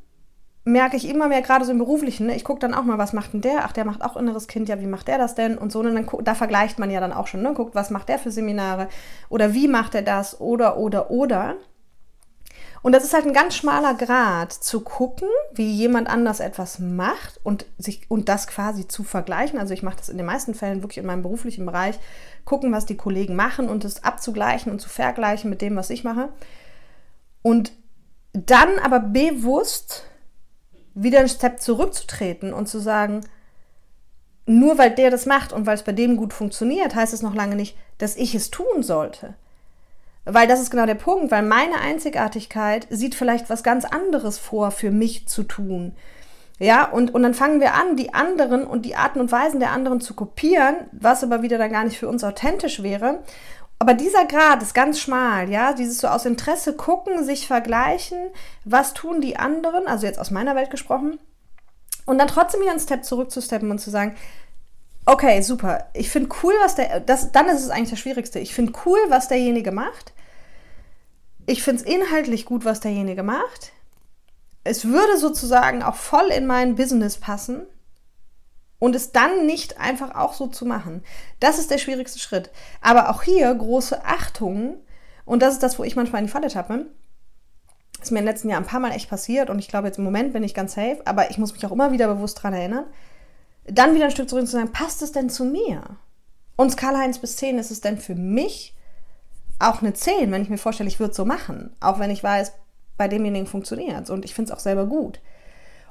merke 0.67 0.97
ich 0.97 1.07
immer 1.07 1.27
mehr, 1.29 1.41
gerade 1.41 1.65
so 1.65 1.71
im 1.71 1.77
Beruflichen, 1.77 2.27
ne, 2.27 2.35
ich 2.35 2.43
gucke 2.43 2.59
dann 2.59 2.73
auch 2.73 2.83
mal, 2.83 2.97
was 2.97 3.13
macht 3.13 3.33
denn 3.33 3.41
der? 3.41 3.63
Ach, 3.63 3.71
der 3.71 3.85
macht 3.85 4.03
auch 4.03 4.17
inneres 4.17 4.47
Kind, 4.47 4.67
ja, 4.69 4.81
wie 4.81 4.87
macht 4.87 5.07
der 5.07 5.17
das 5.17 5.33
denn? 5.33 5.57
Und 5.57 5.71
so, 5.71 5.79
und 5.79 5.95
dann, 5.95 6.07
da 6.23 6.35
vergleicht 6.35 6.77
man 6.77 6.91
ja 6.91 6.99
dann 6.99 7.13
auch 7.13 7.27
schon, 7.27 7.41
ne? 7.41 7.53
guckt, 7.53 7.73
was 7.73 7.89
macht 7.89 8.09
der 8.09 8.19
für 8.19 8.31
Seminare? 8.31 8.89
Oder 9.29 9.53
wie 9.53 9.67
macht 9.67 9.95
er 9.95 10.01
das? 10.01 10.41
Oder, 10.41 10.77
oder, 10.77 11.09
oder. 11.09 11.55
Und 12.81 12.91
das 12.93 13.03
ist 13.03 13.13
halt 13.13 13.25
ein 13.25 13.33
ganz 13.33 13.55
schmaler 13.55 13.93
Grad 13.93 14.53
zu 14.53 14.81
gucken, 14.81 15.27
wie 15.53 15.71
jemand 15.71 16.09
anders 16.09 16.39
etwas 16.39 16.79
macht 16.79 17.39
und 17.43 17.65
sich 17.77 18.09
und 18.09 18.29
das 18.29 18.47
quasi 18.47 18.87
zu 18.87 19.03
vergleichen. 19.03 19.59
Also 19.59 19.73
ich 19.73 19.83
mache 19.83 19.97
das 19.97 20.09
in 20.09 20.17
den 20.17 20.25
meisten 20.25 20.53
Fällen 20.53 20.83
wirklich 20.83 20.99
in 20.99 21.05
meinem 21.05 21.23
beruflichen 21.23 21.65
Bereich, 21.65 21.99
gucken, 22.45 22.71
was 22.71 22.85
die 22.85 22.97
Kollegen 22.97 23.35
machen 23.35 23.67
und 23.69 23.83
es 23.83 24.03
abzugleichen 24.03 24.71
und 24.71 24.79
zu 24.79 24.89
vergleichen 24.89 25.49
mit 25.49 25.61
dem, 25.61 25.75
was 25.75 25.89
ich 25.89 26.03
mache. 26.03 26.29
Und 27.41 27.71
dann 28.33 28.79
aber 28.79 28.99
bewusst 28.99 30.03
wieder 30.93 31.19
einen 31.19 31.29
Step 31.29 31.61
zurückzutreten 31.61 32.53
und 32.53 32.67
zu 32.67 32.79
sagen, 32.79 33.21
nur 34.45 34.77
weil 34.77 34.91
der 34.91 35.11
das 35.11 35.25
macht 35.25 35.51
und 35.51 35.65
weil 35.65 35.75
es 35.75 35.83
bei 35.83 35.91
dem 35.91 36.17
gut 36.17 36.33
funktioniert, 36.33 36.95
heißt 36.95 37.13
es 37.13 37.21
noch 37.21 37.35
lange 37.35 37.55
nicht, 37.55 37.77
dass 37.97 38.15
ich 38.15 38.33
es 38.33 38.49
tun 38.49 38.81
sollte. 38.81 39.35
Weil 40.29 40.45
das 40.45 40.59
ist 40.59 40.71
genau 40.71 40.85
der 40.85 40.95
Punkt, 40.95 41.31
weil 41.31 41.41
meine 41.41 41.79
Einzigartigkeit 41.79 42.85
sieht 42.89 43.15
vielleicht 43.15 43.49
was 43.49 43.63
ganz 43.63 43.85
anderes 43.85 44.37
vor, 44.37 44.71
für 44.71 44.91
mich 44.91 45.25
zu 45.25 45.43
tun. 45.43 45.95
Ja, 46.59 46.85
und, 46.85 47.13
und 47.13 47.23
dann 47.23 47.33
fangen 47.33 47.61
wir 47.61 47.75
an, 47.75 47.95
die 47.95 48.13
anderen 48.13 48.67
und 48.67 48.83
die 48.83 48.95
Arten 48.95 49.21
und 49.21 49.31
Weisen 49.31 49.61
der 49.61 49.71
anderen 49.71 50.01
zu 50.01 50.15
kopieren, 50.15 50.75
was 50.91 51.23
aber 51.23 51.43
wieder 51.43 51.57
dann 51.57 51.71
gar 51.71 51.85
nicht 51.85 51.97
für 51.97 52.09
uns 52.09 52.25
authentisch 52.25 52.83
wäre. 52.83 53.23
Aber 53.79 53.93
dieser 53.93 54.25
Grad 54.25 54.61
ist 54.61 54.73
ganz 54.73 54.99
schmal, 54.99 55.49
ja, 55.49 55.71
dieses 55.71 55.99
so 55.99 56.09
aus 56.09 56.25
Interesse 56.25 56.73
gucken, 56.73 57.23
sich 57.23 57.47
vergleichen, 57.47 58.17
was 58.65 58.93
tun 58.93 59.21
die 59.21 59.37
anderen, 59.37 59.87
also 59.87 60.07
jetzt 60.07 60.19
aus 60.19 60.31
meiner 60.31 60.55
Welt 60.55 60.71
gesprochen, 60.71 61.19
und 62.05 62.17
dann 62.17 62.27
trotzdem 62.27 62.59
wieder 62.61 62.71
einen 62.71 62.79
Step 62.81 63.05
zurückzusteppen 63.05 63.71
und 63.71 63.79
zu 63.79 63.91
sagen, 63.91 64.15
okay, 65.05 65.41
super, 65.41 65.85
ich 65.93 66.09
finde 66.09 66.29
cool, 66.43 66.53
was 66.61 66.75
der, 66.75 66.99
das, 66.99 67.31
dann 67.31 67.47
ist 67.47 67.63
es 67.63 67.69
eigentlich 67.69 67.91
das 67.91 67.99
Schwierigste. 67.99 68.39
Ich 68.39 68.53
finde 68.53 68.73
cool, 68.85 68.99
was 69.07 69.29
derjenige 69.29 69.71
macht 69.71 70.13
ich 71.47 71.63
finde 71.63 71.81
es 71.81 71.89
inhaltlich 71.89 72.45
gut, 72.45 72.65
was 72.65 72.81
derjenige 72.81 73.23
macht. 73.23 73.71
Es 74.63 74.85
würde 74.85 75.17
sozusagen 75.17 75.81
auch 75.81 75.95
voll 75.95 76.27
in 76.27 76.45
mein 76.45 76.75
Business 76.75 77.17
passen 77.17 77.65
und 78.79 78.95
es 78.95 79.13
dann 79.13 79.45
nicht 79.45 79.79
einfach 79.79 80.13
auch 80.13 80.33
so 80.33 80.47
zu 80.47 80.65
machen. 80.65 81.03
Das 81.39 81.57
ist 81.57 81.71
der 81.71 81.77
schwierigste 81.77 82.19
Schritt. 82.19 82.51
Aber 82.81 83.09
auch 83.09 83.23
hier 83.23 83.51
große 83.55 84.03
Achtung 84.05 84.75
und 85.25 85.41
das 85.41 85.53
ist 85.53 85.63
das, 85.63 85.79
wo 85.79 85.83
ich 85.83 85.95
manchmal 85.95 86.19
in 86.19 86.27
die 86.27 86.31
Falle 86.31 86.49
tappe. 86.49 86.87
Ist 88.01 88.11
mir 88.11 88.19
im 88.19 88.25
letzten 88.25 88.49
Jahr 88.49 88.59
ein 88.59 88.67
paar 88.67 88.81
Mal 88.81 88.91
echt 88.91 89.09
passiert 89.09 89.49
und 89.49 89.57
ich 89.57 89.69
glaube, 89.69 89.87
jetzt 89.87 89.97
im 89.97 90.03
Moment 90.03 90.33
bin 90.33 90.43
ich 90.43 90.53
ganz 90.53 90.73
safe, 90.73 91.01
aber 91.05 91.31
ich 91.31 91.37
muss 91.37 91.53
mich 91.53 91.65
auch 91.65 91.71
immer 91.71 91.93
wieder 91.93 92.13
bewusst 92.13 92.39
daran 92.39 92.53
erinnern. 92.53 92.85
Dann 93.65 93.95
wieder 93.95 94.05
ein 94.05 94.11
Stück 94.11 94.29
zurück 94.29 94.45
zu 94.45 94.51
sagen, 94.51 94.73
passt 94.73 95.01
es 95.01 95.13
denn 95.13 95.29
zu 95.29 95.45
mir? 95.45 95.81
Und 96.57 96.71
Skala 96.71 96.99
1 96.99 97.19
bis 97.19 97.37
10 97.37 97.57
ist 97.57 97.71
es 97.71 97.79
denn 97.79 97.97
für 97.97 98.15
mich 98.15 98.76
auch 99.59 99.81
eine 99.81 99.93
10, 99.93 100.31
wenn 100.31 100.41
ich 100.41 100.49
mir 100.49 100.57
vorstelle, 100.57 100.87
ich 100.89 100.99
würde 100.99 101.13
so 101.13 101.25
machen. 101.25 101.75
Auch 101.79 101.99
wenn 101.99 102.11
ich 102.11 102.23
weiß, 102.23 102.53
bei 102.97 103.07
demjenigen 103.07 103.47
funktioniert 103.47 104.03
es 104.03 104.09
und 104.09 104.25
ich 104.25 104.33
finde 104.33 104.51
es 104.51 104.57
auch 104.57 104.61
selber 104.61 104.85
gut. 104.85 105.19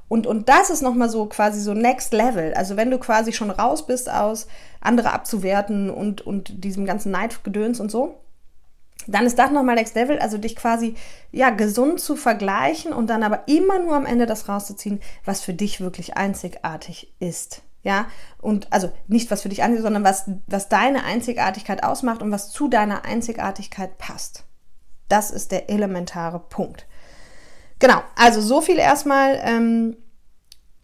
Und, 0.08 0.26
und 0.26 0.48
das 0.48 0.70
ist 0.70 0.82
nochmal 0.82 1.08
so 1.08 1.26
quasi 1.26 1.60
so 1.60 1.74
Next 1.74 2.12
Level. 2.12 2.54
Also 2.54 2.76
wenn 2.76 2.90
du 2.90 2.98
quasi 2.98 3.32
schon 3.32 3.50
raus 3.50 3.86
bist 3.86 4.10
aus 4.10 4.46
andere 4.80 5.12
abzuwerten 5.12 5.90
und, 5.90 6.20
und 6.20 6.64
diesem 6.64 6.86
ganzen 6.86 7.10
Neidgedöns 7.10 7.80
und 7.80 7.90
so, 7.90 8.14
dann 9.08 9.26
ist 9.26 9.38
das 9.38 9.50
nochmal 9.50 9.74
Next 9.74 9.94
Level, 9.94 10.18
also 10.18 10.38
dich 10.38 10.56
quasi 10.56 10.94
ja 11.32 11.50
gesund 11.50 12.00
zu 12.00 12.16
vergleichen 12.16 12.92
und 12.92 13.08
dann 13.08 13.22
aber 13.22 13.46
immer 13.46 13.78
nur 13.78 13.94
am 13.94 14.06
Ende 14.06 14.26
das 14.26 14.48
rauszuziehen, 14.48 15.00
was 15.24 15.42
für 15.42 15.54
dich 15.54 15.80
wirklich 15.80 16.16
einzigartig 16.16 17.12
ist. 17.18 17.62
Ja, 17.86 18.08
und 18.38 18.72
also 18.72 18.90
nicht 19.06 19.30
was 19.30 19.42
für 19.42 19.48
dich 19.48 19.62
angeht, 19.62 19.80
sondern 19.80 20.02
was, 20.02 20.28
was 20.48 20.68
deine 20.68 21.04
Einzigartigkeit 21.04 21.84
ausmacht 21.84 22.20
und 22.20 22.32
was 22.32 22.50
zu 22.50 22.66
deiner 22.66 23.04
Einzigartigkeit 23.04 23.96
passt. 23.96 24.42
Das 25.08 25.30
ist 25.30 25.52
der 25.52 25.70
elementare 25.70 26.40
Punkt. 26.40 26.88
Genau, 27.78 28.02
also 28.16 28.40
so 28.40 28.60
viel 28.60 28.80
erstmal, 28.80 29.38
ähm, 29.40 29.96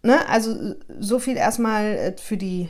ne, 0.01 0.17
also 0.29 0.75
so 0.97 1.19
viel 1.19 1.35
erstmal 1.35 1.83
äh, 1.83 2.15
für 2.17 2.37
die, 2.37 2.69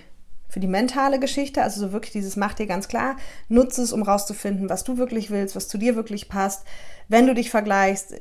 für 0.49 0.59
die 0.59 0.65
mentale 0.65 1.19
Geschichte, 1.19 1.61
also 1.61 1.79
so 1.79 1.91
wirklich 1.91 2.13
dieses 2.13 2.35
mach 2.35 2.55
dir 2.55 2.65
ganz 2.65 2.87
klar, 2.87 3.17
nutze 3.49 3.83
es, 3.83 3.93
um 3.93 4.01
rauszufinden, 4.01 4.67
was 4.67 4.83
du 4.83 4.97
wirklich 4.97 5.29
willst, 5.29 5.55
was 5.55 5.67
zu 5.67 5.77
dir 5.77 5.95
wirklich 5.95 6.27
passt. 6.27 6.65
Wenn 7.07 7.27
du 7.27 7.35
dich 7.35 7.51
vergleichst, 7.51 8.15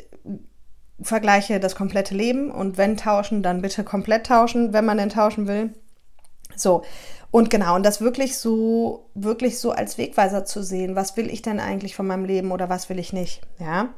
vergleiche 1.01 1.59
das 1.59 1.75
komplette 1.75 2.15
Leben 2.15 2.51
und 2.51 2.77
wenn 2.77 2.99
tauschen, 2.99 3.43
dann 3.43 3.63
bitte 3.63 3.83
komplett 3.83 4.27
tauschen, 4.27 4.75
wenn 4.75 4.85
man 4.85 4.99
denn 4.99 5.09
tauschen 5.09 5.49
will. 5.49 5.73
So. 6.57 6.83
Und 7.31 7.49
genau, 7.49 7.77
und 7.77 7.85
das 7.85 8.01
wirklich 8.01 8.37
so, 8.37 9.09
wirklich 9.15 9.59
so 9.59 9.71
als 9.71 9.97
Wegweiser 9.97 10.45
zu 10.45 10.63
sehen. 10.63 10.97
Was 10.97 11.17
will 11.17 11.31
ich 11.31 11.41
denn 11.41 11.61
eigentlich 11.61 11.97
von 11.97 12.07
meinem 12.07 12.27
Leben 12.27 12.53
oder 12.53 12.69
was 12.69 12.89
will 12.91 12.99
ich 12.99 13.13
nicht? 13.13 13.41
Ja. 13.59 13.89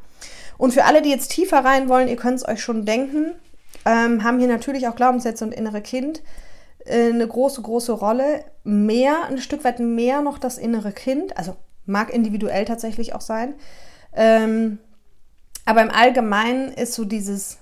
Und 0.56 0.72
für 0.72 0.84
alle, 0.84 1.02
die 1.02 1.10
jetzt 1.10 1.32
tiefer 1.32 1.64
rein 1.64 1.88
wollen, 1.88 2.08
ihr 2.08 2.16
könnt 2.16 2.38
es 2.38 2.48
euch 2.48 2.62
schon 2.62 2.84
denken, 2.84 3.34
ähm, 3.84 4.22
haben 4.22 4.38
hier 4.38 4.48
natürlich 4.48 4.86
auch 4.86 4.94
Glaubenssätze 4.94 5.44
und 5.44 5.52
innere 5.52 5.82
Kind 5.82 6.22
äh, 6.84 7.08
eine 7.08 7.26
große, 7.26 7.60
große 7.60 7.92
Rolle. 7.92 8.44
Mehr, 8.62 9.24
ein 9.28 9.38
Stück 9.38 9.64
weit 9.64 9.80
mehr 9.80 10.22
noch 10.22 10.38
das 10.38 10.56
innere 10.56 10.92
Kind, 10.92 11.36
also 11.36 11.56
mag 11.86 12.12
individuell 12.12 12.64
tatsächlich 12.64 13.14
auch 13.14 13.20
sein. 13.20 13.54
Ähm, 14.14 14.78
aber 15.64 15.82
im 15.82 15.90
Allgemeinen 15.90 16.72
ist 16.72 16.94
so 16.94 17.04
dieses, 17.04 17.58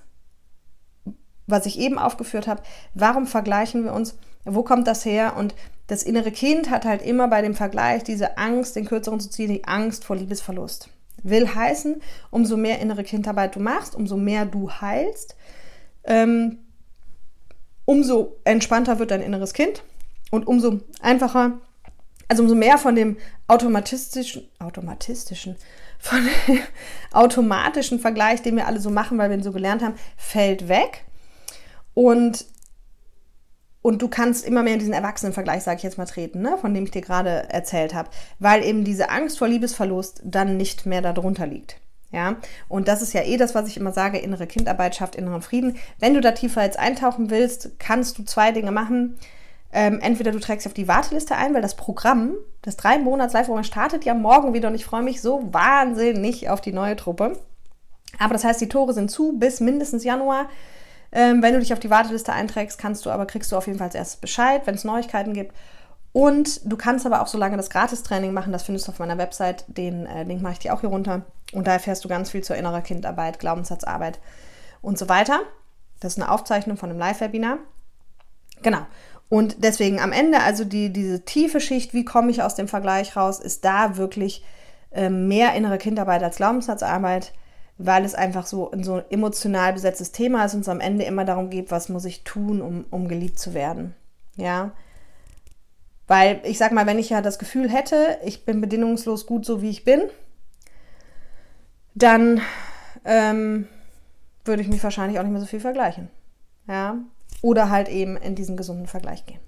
was 1.47 1.65
ich 1.65 1.79
eben 1.79 1.97
aufgeführt 1.97 2.47
habe, 2.47 2.63
warum 2.93 3.27
vergleichen 3.27 3.83
wir 3.83 3.93
uns? 3.93 4.15
Wo 4.45 4.63
kommt 4.63 4.87
das 4.87 5.05
her? 5.05 5.35
Und 5.37 5.55
das 5.87 6.03
innere 6.03 6.31
Kind 6.31 6.69
hat 6.69 6.85
halt 6.85 7.01
immer 7.01 7.27
bei 7.27 7.41
dem 7.41 7.55
Vergleich 7.55 8.03
diese 8.03 8.37
Angst, 8.37 8.75
den 8.75 8.85
kürzeren 8.85 9.19
zu 9.19 9.29
ziehen, 9.29 9.49
die 9.49 9.65
Angst 9.65 10.05
vor 10.05 10.15
Liebesverlust. 10.15 10.89
Will 11.23 11.53
heißen, 11.53 12.01
umso 12.31 12.57
mehr 12.57 12.79
innere 12.79 13.03
Kindarbeit 13.03 13.55
du 13.55 13.59
machst, 13.59 13.95
umso 13.95 14.17
mehr 14.17 14.45
du 14.45 14.69
heilst, 14.69 15.35
ähm, 16.03 16.59
umso 17.85 18.37
entspannter 18.43 18.99
wird 18.99 19.11
dein 19.11 19.21
inneres 19.21 19.53
Kind 19.53 19.83
und 20.31 20.47
umso 20.47 20.79
einfacher, 21.01 21.59
also 22.27 22.43
umso 22.43 22.55
mehr 22.55 22.77
von 22.77 22.95
dem 22.95 23.17
automatistischen, 23.47 24.47
automatistischen, 24.59 25.55
von 25.99 26.19
dem 26.47 26.59
automatischen 27.11 27.99
Vergleich, 27.99 28.41
den 28.41 28.55
wir 28.55 28.67
alle 28.67 28.79
so 28.79 28.89
machen, 28.89 29.17
weil 29.17 29.29
wir 29.29 29.37
ihn 29.37 29.43
so 29.43 29.51
gelernt 29.51 29.81
haben, 29.81 29.95
fällt 30.17 30.67
weg. 30.67 31.05
Und 31.93 32.45
und 33.83 34.01
du 34.01 34.07
kannst 34.07 34.45
immer 34.45 34.63
mehr 34.63 34.73
in 34.73 34.79
diesen 34.79 34.93
Erwachsenenvergleich, 34.93 35.61
sage 35.61 35.77
ich 35.77 35.83
jetzt 35.83 35.97
mal, 35.99 36.05
treten, 36.05 36.41
ne? 36.41 36.57
von 36.59 36.73
dem 36.73 36.85
ich 36.85 36.91
dir 36.91 37.01
gerade 37.01 37.49
erzählt 37.49 37.93
habe, 37.93 38.09
weil 38.39 38.63
eben 38.63 38.83
diese 38.83 39.09
Angst 39.09 39.37
vor 39.37 39.47
Liebesverlust 39.47 40.21
dann 40.23 40.57
nicht 40.57 40.87
mehr 40.87 41.01
darunter 41.01 41.45
liegt. 41.45 41.77
Ja, 42.09 42.37
und 42.69 42.87
das 42.87 43.01
ist 43.01 43.13
ja 43.13 43.23
eh 43.23 43.37
das, 43.37 43.55
was 43.55 43.67
ich 43.67 43.75
immer 43.75 43.91
sage, 43.91 44.19
innere 44.19 44.45
Kindarbeit 44.47 44.95
schafft 44.95 45.15
inneren 45.15 45.41
Frieden. 45.41 45.77
Wenn 45.99 46.13
du 46.13 46.21
da 46.21 46.31
tiefer 46.31 46.63
jetzt 46.63 46.77
eintauchen 46.77 47.31
willst, 47.31 47.79
kannst 47.79 48.17
du 48.17 48.23
zwei 48.23 48.51
Dinge 48.51 48.71
machen. 48.71 49.17
Ähm, 49.73 49.99
entweder 49.99 50.31
du 50.31 50.39
trägst 50.39 50.65
dich 50.65 50.69
auf 50.69 50.75
die 50.75 50.87
Warteliste 50.87 51.35
ein, 51.35 51.55
weil 51.55 51.63
das 51.63 51.75
Programm, 51.75 52.35
das 52.61 52.77
drei 52.77 52.99
Monats 52.99 53.33
Live-Programm 53.33 53.63
startet 53.63 54.05
ja 54.05 54.13
morgen 54.13 54.53
wieder 54.53 54.69
und 54.69 54.75
ich 54.75 54.85
freue 54.85 55.01
mich 55.01 55.21
so 55.21 55.51
wahnsinnig 55.51 56.49
auf 56.49 56.61
die 56.61 56.71
neue 56.71 56.95
Truppe. 56.95 57.39
Aber 58.19 58.33
das 58.33 58.43
heißt, 58.43 58.61
die 58.61 58.69
Tore 58.69 58.93
sind 58.93 59.09
zu 59.09 59.33
bis 59.39 59.59
mindestens 59.59 60.03
Januar. 60.03 60.47
Ähm, 61.15 61.43
wenn 61.43 61.53
du 61.53 61.59
dich 61.59 61.71
auf 61.71 61.79
die 61.79 61.91
Warteliste 61.91 62.33
einträgst, 62.33 62.79
kannst 62.79 63.05
du 63.05 63.11
aber, 63.11 63.27
kriegst 63.27 63.51
du 63.51 63.55
auf 63.55 63.67
jeden 63.67 63.77
Fall 63.77 63.87
als 63.87 63.95
erstes 63.95 64.19
Bescheid, 64.19 64.63
wenn 64.65 64.73
es 64.73 64.83
Neuigkeiten 64.83 65.33
gibt. 65.33 65.53
Und 66.11 66.61
du 66.71 66.75
kannst 66.75 67.05
aber 67.05 67.21
auch 67.21 67.27
so 67.27 67.37
lange 67.37 67.55
das 67.55 67.69
Gratistraining 67.69 68.33
machen, 68.33 68.51
das 68.51 68.63
findest 68.63 68.87
du 68.87 68.91
auf 68.91 68.99
meiner 68.99 69.17
Website. 69.19 69.63
Den 69.67 70.07
äh, 70.07 70.23
Link 70.23 70.41
mache 70.41 70.53
ich 70.53 70.59
dir 70.59 70.73
auch 70.73 70.81
hier 70.81 70.89
runter. 70.89 71.21
Und 71.53 71.67
da 71.67 71.73
erfährst 71.73 72.03
du 72.03 72.09
ganz 72.09 72.31
viel 72.31 72.43
zur 72.43 72.55
innerer 72.55 72.81
Kindarbeit, 72.81 73.39
Glaubenssatzarbeit 73.39 74.19
und 74.81 74.97
so 74.97 75.07
weiter. 75.07 75.41
Das 75.99 76.13
ist 76.13 76.21
eine 76.21 76.31
Aufzeichnung 76.31 76.77
von 76.77 76.89
einem 76.89 76.99
Live-Webinar. 76.99 77.59
Genau. 78.63 78.85
Und 79.29 79.63
deswegen 79.63 79.99
am 79.99 80.11
Ende, 80.11 80.41
also 80.41 80.65
die, 80.65 80.91
diese 80.91 81.25
tiefe 81.25 81.59
Schicht, 81.59 81.93
wie 81.93 82.05
komme 82.05 82.31
ich 82.31 82.41
aus 82.41 82.55
dem 82.55 82.67
Vergleich 82.67 83.15
raus, 83.15 83.39
ist 83.39 83.65
da 83.65 83.97
wirklich 83.97 84.43
äh, 84.91 85.09
mehr 85.09 85.53
innere 85.53 85.77
Kindarbeit 85.77 86.23
als 86.23 86.37
Glaubenssatzarbeit 86.37 87.33
weil 87.85 88.05
es 88.05 88.15
einfach 88.15 88.45
so 88.45 88.71
ein 88.71 88.83
so 88.83 89.01
emotional 89.09 89.73
besetztes 89.73 90.11
Thema 90.13 90.45
ist 90.45 90.53
und 90.53 90.61
es 90.61 90.69
am 90.69 90.79
Ende 90.79 91.03
immer 91.03 91.25
darum 91.25 91.49
geht, 91.49 91.69
was 91.69 91.89
muss 91.89 92.05
ich 92.05 92.23
tun, 92.23 92.61
um, 92.61 92.85
um 92.89 93.09
geliebt 93.09 93.37
zu 93.37 93.53
werden. 93.53 93.93
Ja. 94.37 94.71
Weil 96.07 96.39
ich 96.45 96.57
sag 96.57 96.71
mal, 96.71 96.85
wenn 96.85 96.99
ich 96.99 97.09
ja 97.09 97.21
das 97.21 97.39
Gefühl 97.39 97.69
hätte, 97.69 98.17
ich 98.23 98.45
bin 98.45 98.61
bedingungslos 98.61 99.25
gut 99.25 99.45
so 99.45 99.61
wie 99.61 99.69
ich 99.69 99.83
bin, 99.83 100.01
dann 101.93 102.41
ähm, 103.03 103.67
würde 104.45 104.61
ich 104.61 104.69
mich 104.69 104.83
wahrscheinlich 104.83 105.19
auch 105.19 105.23
nicht 105.23 105.33
mehr 105.33 105.41
so 105.41 105.47
viel 105.47 105.59
vergleichen. 105.59 106.09
Ja. 106.67 106.97
Oder 107.41 107.69
halt 107.69 107.89
eben 107.89 108.15
in 108.15 108.35
diesen 108.35 108.55
gesunden 108.55 108.87
Vergleich 108.87 109.25
gehen. 109.25 109.39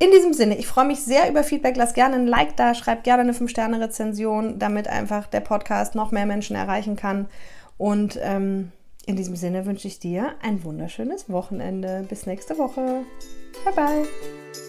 In 0.00 0.12
diesem 0.12 0.32
Sinne, 0.32 0.56
ich 0.56 0.66
freue 0.66 0.86
mich 0.86 1.00
sehr 1.00 1.28
über 1.28 1.42
Feedback. 1.42 1.76
Lass 1.76 1.92
gerne 1.92 2.14
ein 2.14 2.26
Like 2.28 2.56
da, 2.56 2.74
schreib 2.74 3.02
gerne 3.02 3.22
eine 3.22 3.32
5-Sterne-Rezension, 3.32 4.58
damit 4.58 4.86
einfach 4.86 5.26
der 5.26 5.40
Podcast 5.40 5.96
noch 5.96 6.12
mehr 6.12 6.26
Menschen 6.26 6.54
erreichen 6.54 6.94
kann. 6.94 7.26
Und 7.78 8.18
ähm, 8.22 8.70
in 9.06 9.16
diesem 9.16 9.34
Sinne 9.34 9.66
wünsche 9.66 9.88
ich 9.88 9.98
dir 9.98 10.34
ein 10.42 10.62
wunderschönes 10.62 11.28
Wochenende. 11.28 12.04
Bis 12.08 12.26
nächste 12.26 12.58
Woche. 12.58 13.04
Bye, 13.64 13.74
bye. 13.74 14.67